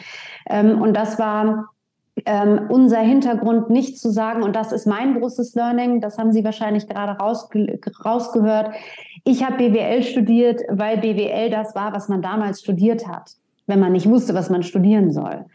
[0.50, 1.70] Ähm, und das war
[2.26, 6.44] ähm, unser Hintergrund nicht zu sagen, und das ist mein großes Learning, das haben Sie
[6.44, 8.74] wahrscheinlich gerade rausge rausgehört.
[9.24, 13.36] Ich habe BWL studiert, weil BWL das war, was man damals studiert hat
[13.68, 15.46] wenn man nicht wusste, was man studieren soll.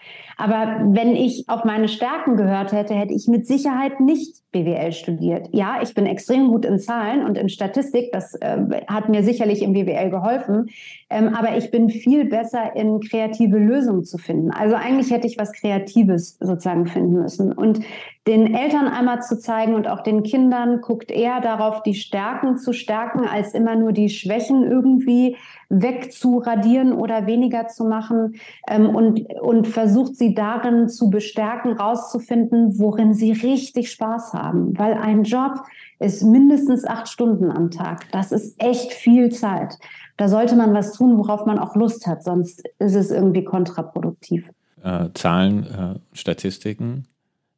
[0.41, 5.49] Aber wenn ich auf meine Stärken gehört hätte, hätte ich mit Sicherheit nicht BWL studiert.
[5.53, 9.63] Ja, ich bin extrem gut in Zahlen und in Statistik, das äh, hat mir sicherlich
[9.63, 10.71] im BWL geholfen,
[11.09, 14.51] ähm, aber ich bin viel besser in kreative Lösungen zu finden.
[14.51, 17.53] Also eigentlich hätte ich was Kreatives sozusagen finden müssen.
[17.53, 17.81] Und
[18.27, 22.73] den Eltern einmal zu zeigen und auch den Kindern, guckt eher darauf, die Stärken zu
[22.73, 25.37] stärken, als immer nur die Schwächen irgendwie
[25.69, 28.35] wegzuradieren oder weniger zu machen
[28.69, 34.79] ähm, und, und versucht sie darin zu bestärken, rauszufinden, worin sie richtig Spaß haben.
[34.79, 35.63] Weil ein Job
[35.99, 38.11] ist mindestens acht Stunden am Tag.
[38.13, 39.79] Das ist echt viel Zeit.
[40.17, 44.49] Da sollte man was tun, worauf man auch Lust hat, sonst ist es irgendwie kontraproduktiv.
[44.83, 47.07] Äh, Zahlen, äh, Statistiken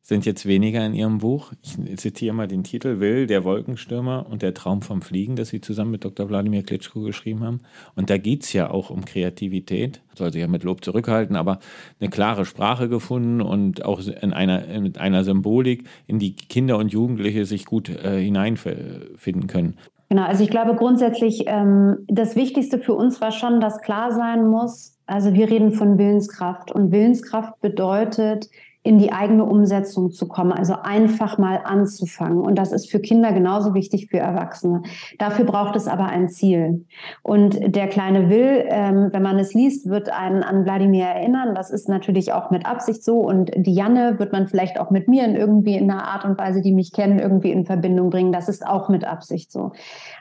[0.02, 1.52] sind jetzt weniger in ihrem Buch.
[1.62, 5.60] Ich zitiere mal den Titel Will, der Wolkenstürmer und der Traum vom Fliegen, das sie
[5.60, 6.28] zusammen mit Dr.
[6.28, 7.60] Wladimir Klitschko geschrieben haben.
[7.94, 10.02] Und da geht es ja auch um Kreativität.
[10.16, 11.60] Soll sich ja mit Lob zurückhalten, aber
[12.00, 16.92] eine klare Sprache gefunden und auch in einer, mit einer Symbolik, in die Kinder und
[16.92, 19.78] Jugendliche sich gut äh, hineinfinden können.
[20.08, 24.46] Genau, also ich glaube grundsätzlich, ähm, das Wichtigste für uns war schon, dass klar sein
[24.46, 28.50] muss, also wir reden von Willenskraft und Willenskraft bedeutet,
[28.84, 32.40] in die eigene Umsetzung zu kommen, also einfach mal anzufangen.
[32.40, 34.82] Und das ist für Kinder genauso wichtig für Erwachsene.
[35.18, 36.84] Dafür braucht es aber ein Ziel.
[37.22, 41.54] Und der kleine Will, ähm, wenn man es liest, wird einen an Wladimir erinnern.
[41.54, 43.20] Das ist natürlich auch mit Absicht so.
[43.20, 46.36] Und die Janne wird man vielleicht auch mit mir in irgendwie in einer Art und
[46.36, 48.32] Weise, die mich kennen, irgendwie in Verbindung bringen.
[48.32, 49.70] Das ist auch mit Absicht so.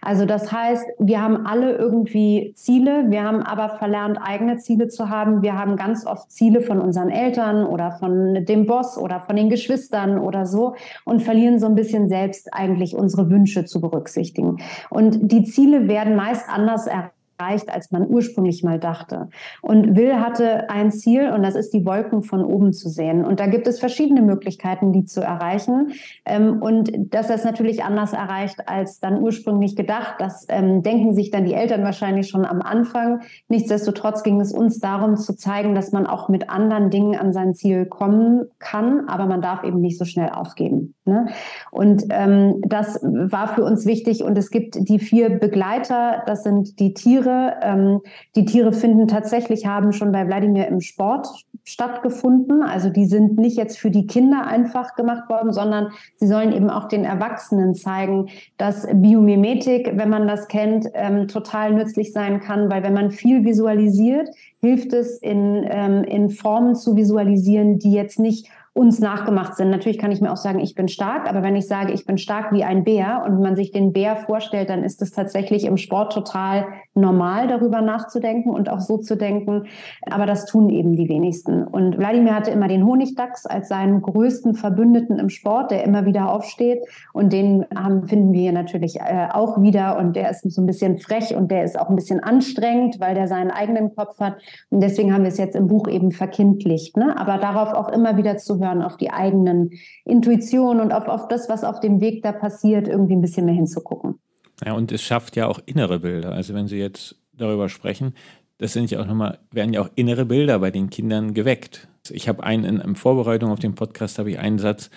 [0.04, 3.06] Also das heißt, wir haben alle irgendwie Ziele.
[3.10, 5.42] Wir haben aber verlernt, eigene Ziele zu haben.
[5.42, 9.50] Wir haben ganz oft Ziele von unseren Eltern oder von dem Boss oder von den
[9.50, 14.58] Geschwistern oder so und verlieren so ein bisschen selbst eigentlich unsere Wünsche zu berücksichtigen.
[14.90, 19.30] Und die Ziele werden meist anders erreicht erreicht, als man ursprünglich mal dachte.
[19.62, 23.26] Und Will hatte ein Ziel und das ist die Wolken von oben zu sehen.
[23.26, 25.94] Und da gibt es verschiedene Möglichkeiten, die zu erreichen.
[26.26, 31.32] Ähm, und dass das natürlich anders erreicht als dann ursprünglich gedacht, das ähm, denken sich
[31.32, 33.22] dann die Eltern wahrscheinlich schon am Anfang.
[33.48, 37.54] Nichtsdestotrotz ging es uns darum zu zeigen, dass man auch mit anderen Dingen an sein
[37.54, 40.91] Ziel kommen kann, aber man darf eben nicht so schnell aufgeben.
[41.12, 41.26] Ne?
[41.72, 44.24] Und ähm, das war für uns wichtig.
[44.24, 47.56] Und es gibt die vier Begleiter, das sind die Tiere.
[47.62, 48.02] Ähm,
[48.36, 51.28] die Tiere finden tatsächlich, haben schon bei Wladimir im Sport
[51.64, 52.64] stattgefunden.
[52.64, 56.70] Also die sind nicht jetzt für die Kinder einfach gemacht worden, sondern sie sollen eben
[56.70, 62.70] auch den Erwachsenen zeigen, dass Biomimetik, wenn man das kennt, ähm, total nützlich sein kann,
[62.72, 64.30] weil wenn man viel visualisiert,
[64.62, 69.70] hilft es in, ähm, in Formen zu visualisieren, die jetzt nicht uns nachgemacht sind.
[69.70, 72.18] Natürlich kann ich mir auch sagen, ich bin stark, aber wenn ich sage, ich bin
[72.18, 75.76] stark wie ein Bär und man sich den Bär vorstellt, dann ist es tatsächlich im
[75.76, 79.66] Sport total normal, darüber nachzudenken und auch so zu denken.
[80.10, 81.66] Aber das tun eben die wenigsten.
[81.66, 86.32] Und Wladimir hatte immer den Honigdachs als seinen größten Verbündeten im Sport, der immer wieder
[86.32, 86.80] aufsteht.
[87.12, 89.98] Und den haben, finden wir natürlich äh, auch wieder.
[89.98, 93.16] Und der ist so ein bisschen frech und der ist auch ein bisschen anstrengend, weil
[93.16, 94.38] der seinen eigenen Kopf hat.
[94.70, 96.96] Und deswegen haben wir es jetzt im Buch eben verkindlicht.
[96.96, 97.20] Ne?
[97.20, 99.72] Aber darauf auch immer wieder zu zuhören, auf die eigenen
[100.06, 103.56] Intuitionen und auf, auf das, was auf dem Weg da passiert, irgendwie ein bisschen mehr
[103.56, 104.20] hinzugucken.
[104.64, 106.32] Ja, und es schafft ja auch innere Bilder.
[106.32, 108.14] Also wenn Sie jetzt darüber sprechen,
[108.58, 111.88] das sind ja auch nochmal, werden ja auch innere Bilder bei den Kindern geweckt.
[112.10, 114.92] Ich habe einen in, in Vorbereitung auf den Podcast habe ich einen Satz,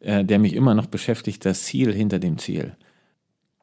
[0.00, 2.76] äh, der mich immer noch beschäftigt, das Ziel hinter dem Ziel.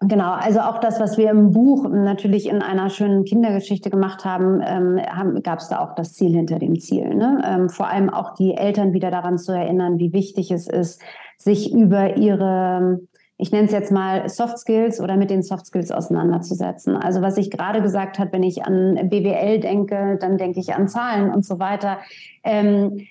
[0.01, 4.62] Genau, also auch das, was wir im Buch natürlich in einer schönen Kindergeschichte gemacht haben,
[4.65, 7.15] ähm, gab es da auch das Ziel hinter dem Ziel.
[7.15, 7.41] Ne?
[7.45, 11.01] Ähm, vor allem auch die Eltern wieder daran zu erinnern, wie wichtig es ist,
[11.38, 13.01] sich über ihre,
[13.35, 16.95] ich nenne es jetzt mal Soft Skills oder mit den Soft Skills auseinanderzusetzen.
[16.95, 20.88] Also was ich gerade gesagt habe, wenn ich an BWL denke, dann denke ich an
[20.88, 21.97] Zahlen und so weiter.
[22.45, 23.05] Ähm,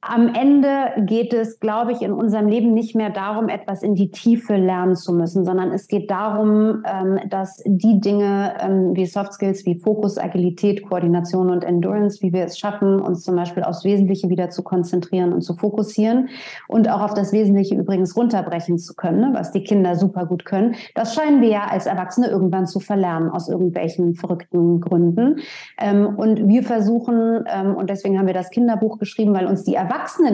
[0.00, 4.12] am Ende geht es, glaube ich, in unserem Leben nicht mehr darum, etwas in die
[4.12, 9.32] Tiefe lernen zu müssen, sondern es geht darum, ähm, dass die Dinge ähm, wie Soft
[9.32, 13.84] Skills, wie Fokus, Agilität, Koordination und Endurance, wie wir es schaffen, uns zum Beispiel aufs
[13.84, 16.28] Wesentliche wieder zu konzentrieren und zu fokussieren
[16.68, 20.44] und auch auf das Wesentliche übrigens runterbrechen zu können, ne, was die Kinder super gut
[20.44, 20.76] können.
[20.94, 25.40] Das scheinen wir ja als Erwachsene irgendwann zu verlernen aus irgendwelchen verrückten Gründen.
[25.76, 27.44] Ähm, und wir versuchen,
[27.76, 29.87] und deswegen haben wir das Kinderbuch geschrieben, weil uns die Erwachsenen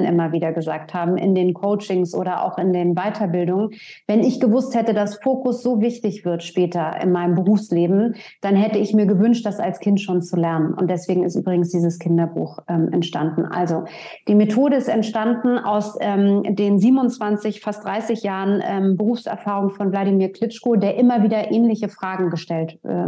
[0.04, 3.70] immer wieder gesagt haben in den Coachings oder auch in den Weiterbildungen,
[4.06, 8.78] wenn ich gewusst hätte, dass Fokus so wichtig wird später in meinem Berufsleben, dann hätte
[8.78, 10.74] ich mir gewünscht, das als Kind schon zu lernen.
[10.74, 13.44] Und deswegen ist übrigens dieses Kinderbuch ähm, entstanden.
[13.44, 13.84] Also
[14.28, 20.32] die Methode ist entstanden aus ähm, den 27, fast 30 Jahren ähm, Berufserfahrung von Wladimir
[20.32, 23.04] Klitschko, der immer wieder ähnliche Fragen gestellt, äh,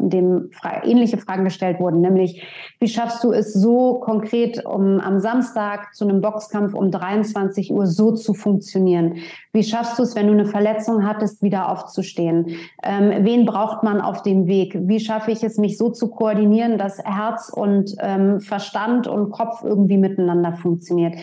[0.00, 2.42] dem fra ähnliche Fragen gestellt wurden, nämlich
[2.78, 7.72] wie schaffst du es so konkret, um am Samstag Tag zu einem Boxkampf um 23
[7.72, 9.16] Uhr so zu funktionieren?
[9.52, 12.56] Wie schaffst du es, wenn du eine Verletzung hattest, wieder aufzustehen?
[12.82, 14.76] Ähm, wen braucht man auf dem Weg?
[14.78, 19.62] Wie schaffe ich es, mich so zu koordinieren, dass Herz und ähm, Verstand und Kopf
[19.64, 21.14] irgendwie miteinander funktioniert?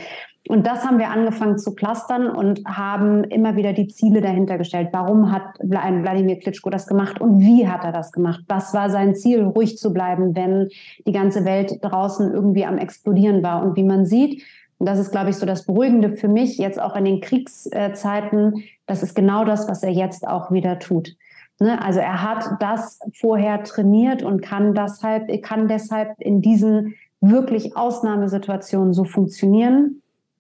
[0.48, 4.90] Und das haben wir angefangen zu clustern und haben immer wieder die Ziele dahinter gestellt.
[4.92, 8.42] Warum hat Wladimir Klitschko das gemacht und wie hat er das gemacht?
[8.48, 10.70] Was war sein Ziel, ruhig zu bleiben, wenn
[11.06, 13.64] die ganze Welt draußen irgendwie am explodieren war?
[13.64, 14.44] Und wie man sieht,
[14.78, 18.64] und das ist, glaube ich, so das Beruhigende für mich, jetzt auch in den Kriegszeiten,
[18.86, 21.16] das ist genau das, was er jetzt auch wieder tut.
[21.60, 21.80] Ne?
[21.84, 28.94] Also er hat das vorher trainiert und kann deshalb, kann deshalb in diesen wirklich Ausnahmesituationen
[28.94, 29.99] so funktionieren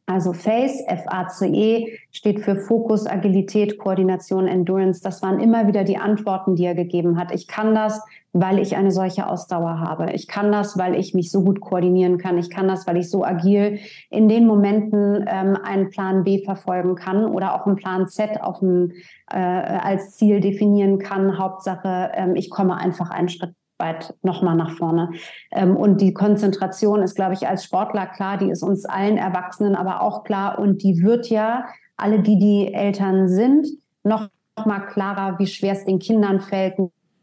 [0.09, 5.03] Also FACE, F-A-C-E, steht für Fokus, Agilität, Koordination, Endurance.
[5.03, 7.31] Das waren immer wieder die Antworten, die er gegeben hat.
[7.31, 8.01] Ich kann das,
[8.33, 10.11] weil ich eine solche Ausdauer habe.
[10.13, 12.39] Ich kann das, weil ich mich so gut koordinieren kann.
[12.39, 16.95] Ich kann das, weil ich so agil in den Momenten ähm, einen Plan B verfolgen
[16.95, 18.93] kann oder auch einen Plan Z auf dem,
[19.31, 21.37] äh, als Ziel definieren kann.
[21.37, 25.11] Hauptsache, ähm, ich komme einfach einen Schritt weit nochmal nach vorne.
[25.51, 29.75] Ähm, und die Konzentration ist, glaube ich, als Sportler klar, die ist uns allen Erwachsenen
[29.75, 31.65] aber auch klar und die wird ja,
[31.97, 33.67] alle, die die Eltern sind,
[34.03, 34.29] noch
[34.65, 36.75] mal klarer, wie schwer es den Kindern fällt,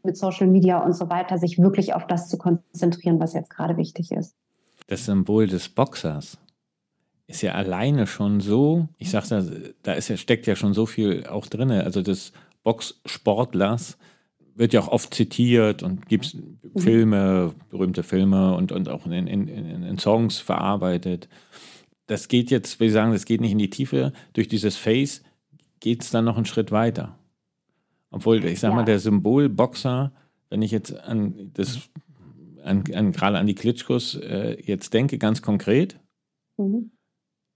[0.03, 3.77] mit Social Media und so weiter, sich wirklich auf das zu konzentrieren, was jetzt gerade
[3.77, 4.35] wichtig ist.
[4.87, 6.37] Das Symbol des Boxers
[7.27, 9.43] ist ja alleine schon so, ich sage da,
[9.83, 12.31] da ist steckt ja schon so viel auch drin, also des
[12.63, 13.97] Boxsportlers,
[14.57, 16.79] wird ja auch oft zitiert und gibt mhm.
[16.79, 21.29] Filme, berühmte Filme und, und auch in, in, in Songs verarbeitet.
[22.07, 24.13] Das geht jetzt, will ich sagen, das geht nicht in die Tiefe.
[24.33, 25.23] Durch dieses Face
[25.79, 27.17] geht es dann noch einen Schritt weiter.
[28.09, 28.75] Obwohl, ich sag ja.
[28.75, 30.11] mal, der Symbolboxer,
[30.49, 31.89] wenn ich jetzt an das,
[32.63, 35.99] an, an, gerade an die Klitschkos äh, jetzt denke, ganz konkret,
[36.57, 36.91] mhm.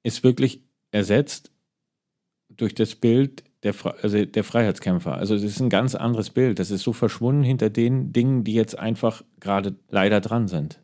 [0.03, 1.51] ist wirklich ersetzt
[2.49, 5.15] durch das Bild der, also der Freiheitskämpfer.
[5.15, 6.59] Also es ist ein ganz anderes Bild.
[6.59, 10.79] Das ist so verschwunden hinter den Dingen, die jetzt einfach gerade leider dran sind.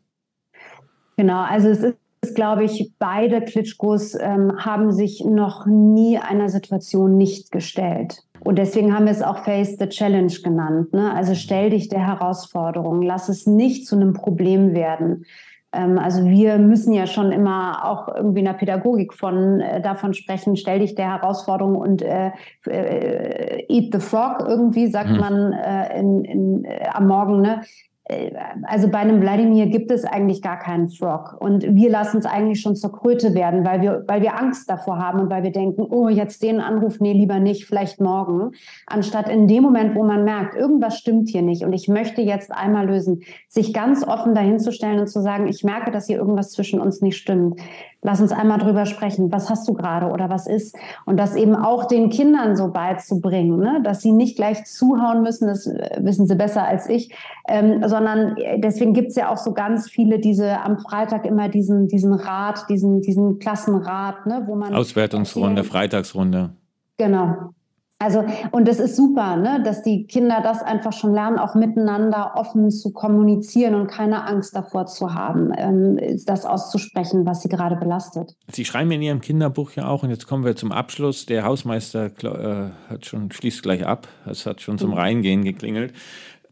[1.16, 1.82] Genau, also es
[2.22, 8.22] ist, glaube ich, beide Klitschkos ähm, haben sich noch nie einer Situation nicht gestellt.
[8.40, 10.92] Und deswegen haben wir es auch Face the Challenge genannt.
[10.92, 11.12] Ne?
[11.12, 15.24] Also stell dich der Herausforderung, lass es nicht zu einem Problem werden.
[15.72, 20.14] Ähm, also wir müssen ja schon immer auch irgendwie in der Pädagogik von äh, davon
[20.14, 22.30] sprechen, stell dich der Herausforderung und äh,
[22.66, 25.18] äh, eat the frog irgendwie, sagt mhm.
[25.18, 27.62] man äh, in, in, äh, am Morgen, ne?
[28.08, 28.30] Äh,
[28.64, 31.36] also bei einem Wladimir gibt es eigentlich gar keinen Frog.
[31.38, 34.98] Und wir lassen es eigentlich schon zur Kröte werden, weil wir, weil wir Angst davor
[34.98, 38.52] haben und weil wir denken, oh, jetzt den Anruf, nee, lieber nicht, vielleicht morgen.
[38.86, 42.50] Anstatt in dem Moment, wo man merkt, irgendwas stimmt hier nicht und ich möchte jetzt
[42.50, 46.80] einmal lösen, sich ganz offen dahinzustellen und zu sagen, ich merke, dass hier irgendwas zwischen
[46.80, 47.60] uns nicht stimmt.
[48.00, 49.32] Lass uns einmal drüber sprechen.
[49.32, 50.76] Was hast du gerade oder was ist?
[51.04, 53.80] Und das eben auch den Kindern so beizubringen, ne?
[53.82, 57.12] dass sie nicht gleich zuhauen müssen, das äh, wissen sie besser als ich,
[57.48, 61.48] ähm, sondern äh, deswegen gibt es ja auch so ganz viele diese am Freitag immer
[61.48, 64.42] diesen, diesen Rat, diesen, diesen Klassenrat, ne?
[64.46, 64.74] wo man.
[64.74, 66.50] Auswertungsrunde, Freitagsrunde.
[66.98, 67.52] Genau.
[68.00, 72.34] Also, und das ist super, ne, dass die Kinder das einfach schon lernen, auch miteinander
[72.36, 77.74] offen zu kommunizieren und keine Angst davor zu haben, ähm, das auszusprechen, was sie gerade
[77.74, 78.36] belastet.
[78.52, 82.06] Sie schreiben in Ihrem Kinderbuch ja auch, und jetzt kommen wir zum Abschluss, der Hausmeister
[82.22, 84.96] äh, hat schon, schließt gleich ab, es hat schon zum mhm.
[84.96, 85.92] Reingehen geklingelt.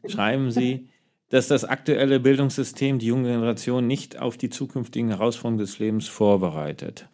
[0.05, 0.89] Schreiben Sie,
[1.29, 7.09] dass das aktuelle Bildungssystem die junge Generation nicht auf die zukünftigen Herausforderungen des Lebens vorbereitet.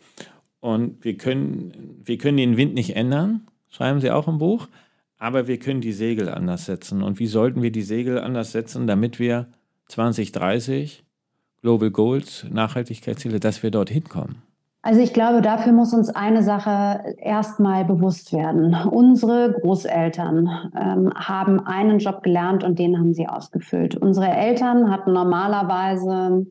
[0.60, 4.68] Und wir können, wir können den Wind nicht ändern, schreiben Sie auch im Buch.
[5.18, 7.02] Aber wir können die Segel anders setzen.
[7.02, 9.46] Und wie sollten wir die Segel anders setzen, damit wir
[9.88, 11.04] 2030
[11.60, 14.42] Global Goals, Nachhaltigkeitsziele, dass wir dorthin kommen?
[14.84, 18.74] Also ich glaube, dafür muss uns eine Sache erstmal bewusst werden.
[18.90, 23.94] Unsere Großeltern ähm, haben einen Job gelernt und den haben sie ausgefüllt.
[23.94, 26.46] Unsere Eltern hatten normalerweise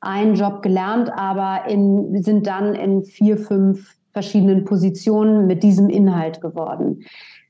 [0.00, 6.40] einen Job gelernt, aber in, sind dann in vier, fünf verschiedenen Positionen mit diesem Inhalt
[6.40, 7.04] geworden.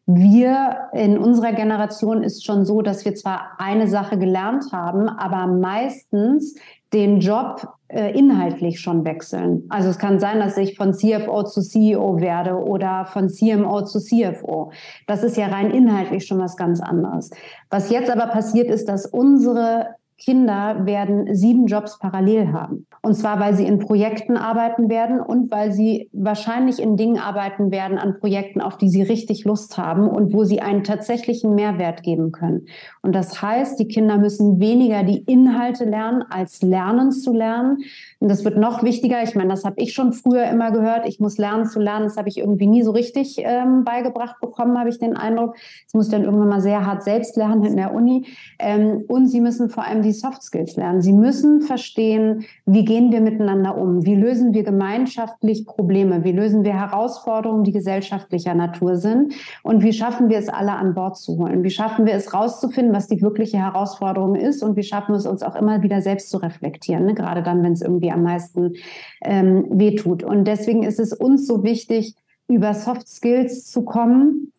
[0.05, 5.47] Wir in unserer Generation ist schon so, dass wir zwar eine Sache gelernt haben, aber
[5.47, 6.57] meistens
[6.93, 9.63] den Job äh, inhaltlich schon wechseln.
[9.69, 14.01] Also es kann sein, dass ich von CFO zu CEO werde oder von CMO zu
[14.01, 14.73] CFO.
[15.07, 17.31] Das ist ja rein inhaltlich schon was ganz anderes.
[17.71, 22.87] Was jetzt aber passiert ist, dass unsere Kinder werden sieben Jobs parallel haben.
[23.03, 27.71] Und zwar, weil sie in Projekten arbeiten werden und weil sie wahrscheinlich in Dingen arbeiten
[27.71, 32.03] werden an Projekten, auf die sie richtig Lust haben und wo sie einen tatsächlichen Mehrwert
[32.03, 32.67] geben können.
[33.03, 37.79] Und das heißt, die Kinder müssen weniger die Inhalte lernen, als lernen zu lernen.
[38.19, 39.23] Und das wird noch wichtiger.
[39.23, 41.07] Ich meine, das habe ich schon früher immer gehört.
[41.07, 42.05] Ich muss lernen zu lernen.
[42.05, 45.57] Das habe ich irgendwie nie so richtig ähm, beigebracht bekommen, habe ich den Eindruck.
[45.85, 48.27] Das muss dann irgendwann mal sehr hart selbst lernen in der Uni.
[48.59, 51.03] Ähm, und sie müssen vor allem die Soft Skills lernen.
[51.03, 54.07] Sie müssen verstehen, wie gehen wir miteinander um?
[54.07, 56.25] Wie lösen wir gemeinschaftlich Probleme?
[56.25, 59.35] Wie lösen wir Herausforderungen, die gesellschaftlicher Natur sind?
[59.62, 61.62] Und wie schaffen wir es alle an Bord zu holen?
[61.62, 64.62] Wie schaffen wir es rauszufinden, was die wirkliche Herausforderung ist?
[64.62, 67.05] Und wie schaffen wir es uns auch immer wieder selbst zu reflektieren?
[67.05, 67.14] Ne?
[67.14, 68.75] Gerade dann, wenn es irgendwie am meisten
[69.23, 70.23] ähm, wehtut.
[70.23, 72.14] Und deswegen ist es uns so wichtig,
[72.49, 74.53] über Soft Skills zu kommen,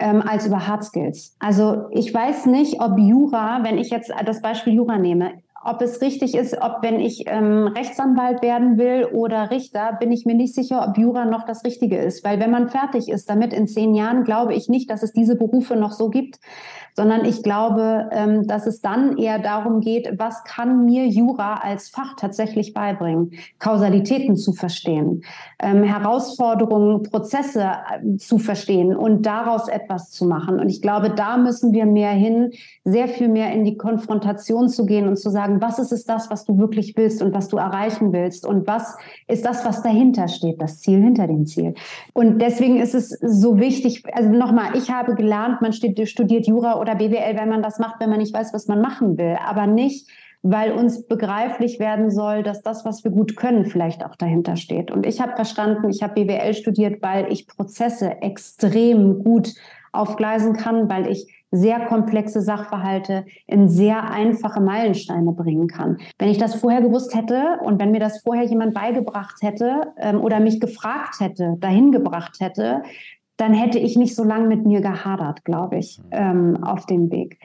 [0.00, 1.36] ähm, als über Hard Skills.
[1.38, 5.32] Also ich weiß nicht, ob Jura, wenn ich jetzt das Beispiel Jura nehme,
[5.64, 10.26] ob es richtig ist, ob wenn ich ähm, Rechtsanwalt werden will oder Richter, bin ich
[10.26, 12.22] mir nicht sicher, ob Jura noch das Richtige ist.
[12.22, 15.36] Weil wenn man fertig ist damit in zehn Jahren, glaube ich nicht, dass es diese
[15.36, 16.38] Berufe noch so gibt
[16.94, 21.88] sondern ich glaube, ähm, dass es dann eher darum geht, was kann mir Jura als
[21.88, 25.22] Fach tatsächlich beibringen, Kausalitäten zu verstehen,
[25.58, 30.60] ähm, Herausforderungen, Prozesse äh, zu verstehen und daraus etwas zu machen.
[30.60, 32.52] Und ich glaube, da müssen wir mehr hin,
[32.84, 36.30] sehr viel mehr in die Konfrontation zu gehen und zu sagen, was ist es das,
[36.30, 40.28] was du wirklich willst und was du erreichen willst und was ist das, was dahinter
[40.28, 41.74] steht, das Ziel hinter dem Ziel.
[42.12, 46.96] Und deswegen ist es so wichtig, also nochmal, ich habe gelernt, man studiert Jura oder
[46.96, 50.06] BWL, wenn man das macht, wenn man nicht weiß, was man machen will, aber nicht,
[50.42, 54.90] weil uns begreiflich werden soll, dass das, was wir gut können, vielleicht auch dahinter steht.
[54.90, 59.54] Und ich habe verstanden, ich habe BWL studiert, weil ich Prozesse extrem gut
[59.92, 65.98] aufgleisen kann, weil ich sehr komplexe Sachverhalte in sehr einfache Meilensteine bringen kann.
[66.18, 70.20] Wenn ich das vorher gewusst hätte und wenn mir das vorher jemand beigebracht hätte ähm,
[70.20, 72.82] oder mich gefragt hätte, dahin gebracht hätte,
[73.36, 76.04] dann hätte ich nicht so lange mit mir gehadert, glaube ich, mhm.
[76.12, 77.38] ähm, auf dem Weg.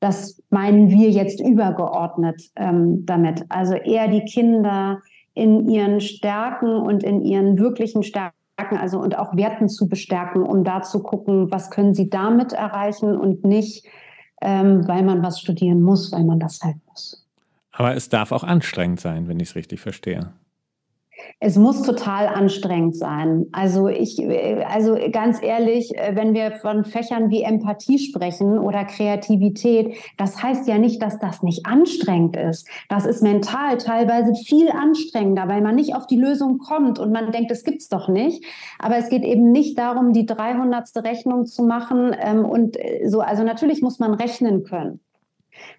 [0.00, 3.44] Das meinen wir jetzt übergeordnet ähm, damit.
[3.48, 5.00] Also eher die Kinder
[5.32, 8.32] in ihren Stärken und in ihren wirklichen Stärken,
[8.78, 13.16] also und auch Werten zu bestärken, um da zu gucken, was können sie damit erreichen
[13.16, 13.86] und nicht,
[14.42, 17.26] ähm, weil man was studieren muss, weil man das halt muss.
[17.72, 20.32] Aber es darf auch anstrengend sein, wenn ich es richtig verstehe.
[21.40, 23.46] Es muss total anstrengend sein.
[23.52, 24.18] Also ich,
[24.68, 30.78] also ganz ehrlich, wenn wir von Fächern wie Empathie sprechen oder Kreativität, das heißt ja
[30.78, 32.68] nicht, dass das nicht anstrengend ist.
[32.88, 37.32] Das ist mental teilweise viel anstrengender, weil man nicht auf die Lösung kommt und man
[37.32, 38.44] denkt, es gibt's doch nicht.
[38.78, 40.88] Aber es geht eben nicht darum, die 300.
[40.96, 43.20] Rechnung zu machen ähm, und so.
[43.20, 45.00] Also natürlich muss man rechnen können.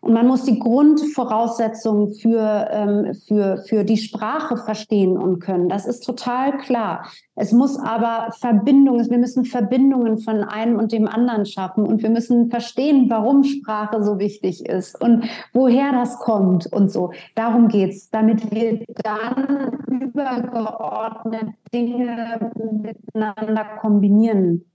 [0.01, 5.69] Und man muss die Grundvoraussetzungen für, ähm, für, für die Sprache verstehen und können.
[5.69, 7.07] Das ist total klar.
[7.35, 12.09] Es muss aber Verbindungen, wir müssen Verbindungen von einem und dem anderen schaffen und wir
[12.09, 17.11] müssen verstehen, warum Sprache so wichtig ist und woher das kommt und so.
[17.35, 22.51] Darum geht's, damit wir dann übergeordnet Dinge
[22.81, 24.65] miteinander kombinieren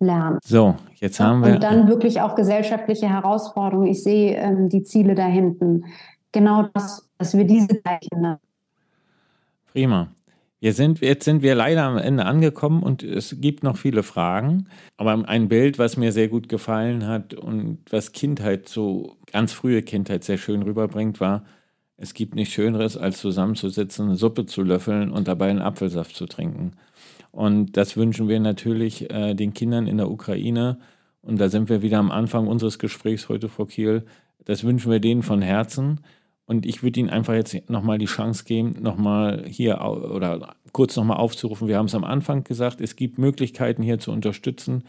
[0.00, 0.38] lernen.
[0.44, 1.54] So, jetzt haben wir.
[1.54, 3.88] Und dann wirklich auch gesellschaftliche Herausforderungen.
[3.88, 5.84] Ich sehe ähm, die Ziele da hinten.
[6.32, 8.36] Genau das, dass wir diese Zeichen.
[9.72, 10.08] Prima.
[10.60, 14.66] Wir sind, jetzt sind wir leider am Ende angekommen und es gibt noch viele Fragen.
[14.96, 19.82] Aber ein Bild, was mir sehr gut gefallen hat und was Kindheit so, ganz frühe
[19.82, 21.44] Kindheit sehr schön rüberbringt, war,
[21.98, 26.24] es gibt nichts Schöneres, als zusammenzusitzen, eine Suppe zu löffeln und dabei einen Apfelsaft zu
[26.26, 26.72] trinken.
[27.34, 30.78] Und das wünschen wir natürlich äh, den Kindern in der Ukraine.
[31.20, 34.04] Und da sind wir wieder am Anfang unseres Gesprächs heute, Frau Kiel.
[34.44, 36.00] Das wünschen wir denen von Herzen.
[36.46, 41.16] Und ich würde Ihnen einfach jetzt nochmal die Chance geben, nochmal hier oder kurz nochmal
[41.16, 41.66] aufzurufen.
[41.66, 44.84] Wir haben es am Anfang gesagt, es gibt Möglichkeiten hier zu unterstützen,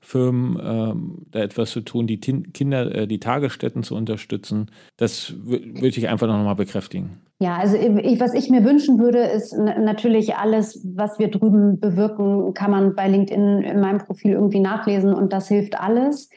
[0.00, 4.70] Firmen ähm, da etwas zu tun, die Kinder, äh, die Tagesstätten zu unterstützen.
[4.96, 7.20] Das würde ich einfach nochmal bekräftigen.
[7.42, 12.52] Ja, also ich, was ich mir wünschen würde, ist natürlich alles, was wir drüben bewirken,
[12.52, 16.28] kann man bei LinkedIn in meinem Profil irgendwie nachlesen und das hilft alles.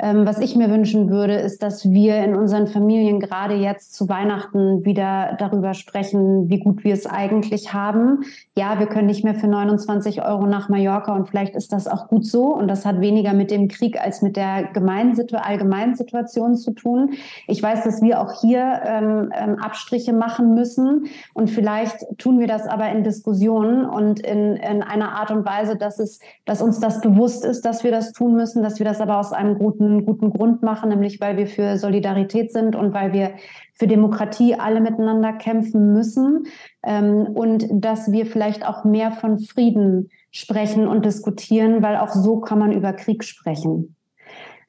[0.00, 4.08] Ähm, was ich mir wünschen würde, ist, dass wir in unseren Familien gerade jetzt zu
[4.08, 8.20] Weihnachten wieder darüber sprechen, wie gut wir es eigentlich haben.
[8.56, 12.06] Ja, wir können nicht mehr für 29 Euro nach Mallorca und vielleicht ist das auch
[12.06, 12.54] gut so.
[12.54, 17.14] Und das hat weniger mit dem Krieg als mit der allgemeinen Situation zu tun.
[17.48, 21.06] Ich weiß, dass wir auch hier ähm, ähm, Abstriche machen müssen.
[21.34, 25.74] Und vielleicht tun wir das aber in Diskussionen und in, in einer Art und Weise,
[25.74, 29.00] dass, es, dass uns das bewusst ist, dass wir das tun müssen, dass wir das
[29.00, 32.94] aber aus einem guten einen guten Grund machen, nämlich weil wir für Solidarität sind und
[32.94, 33.32] weil wir
[33.74, 36.44] für Demokratie alle miteinander kämpfen müssen
[36.82, 42.40] ähm, und dass wir vielleicht auch mehr von Frieden sprechen und diskutieren, weil auch so
[42.40, 43.96] kann man über Krieg sprechen.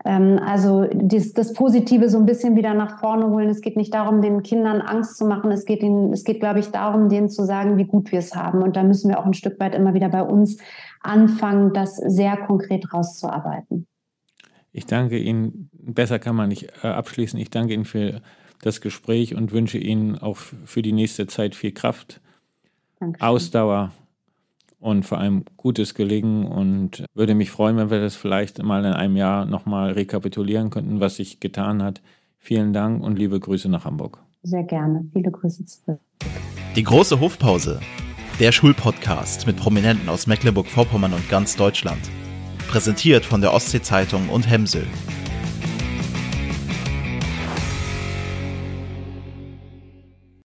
[0.05, 3.49] Ähm, also das, das, Positive so ein bisschen wieder nach vorne holen.
[3.49, 5.51] Es geht nicht darum, den Kindern Angst zu machen.
[5.51, 8.35] Es geht, ihnen, es geht, glaube ich, darum, denen zu sagen, wie gut wir es
[8.35, 8.61] haben.
[8.63, 10.57] Und da müssen wir auch ein Stück weit immer wieder bei uns
[11.01, 13.88] anfangen, das sehr konkret rauszuarbeiten.
[14.71, 17.39] Ich danke Ihnen, besser kann man nicht äh, abschließen.
[17.39, 18.21] Ich danke Ihnen für
[18.61, 22.21] das Gespräch und wünsche Ihnen auch für die nächste Zeit viel Kraft,
[22.99, 23.27] Dankeschön.
[23.27, 23.91] Ausdauer
[24.79, 28.93] und vor allem gutes Gelingen und würde mich freuen, wenn wir das vielleicht mal in
[28.93, 32.01] einem Jahr nochmal rekapitulieren könnten, was sich getan hat.
[32.37, 34.19] Vielen Dank und liebe Grüße nach Hamburg.
[34.43, 35.05] Sehr gerne.
[35.13, 35.99] Viele Grüße zurück.
[36.75, 37.79] Die große Hofpause.
[38.39, 42.09] Der Schulpodcast mit Prominenten aus Mecklenburg-Vorpommern und ganz Deutschland.
[42.69, 44.85] Präsentiert von der Ostsee-Zeitung und Hemsel.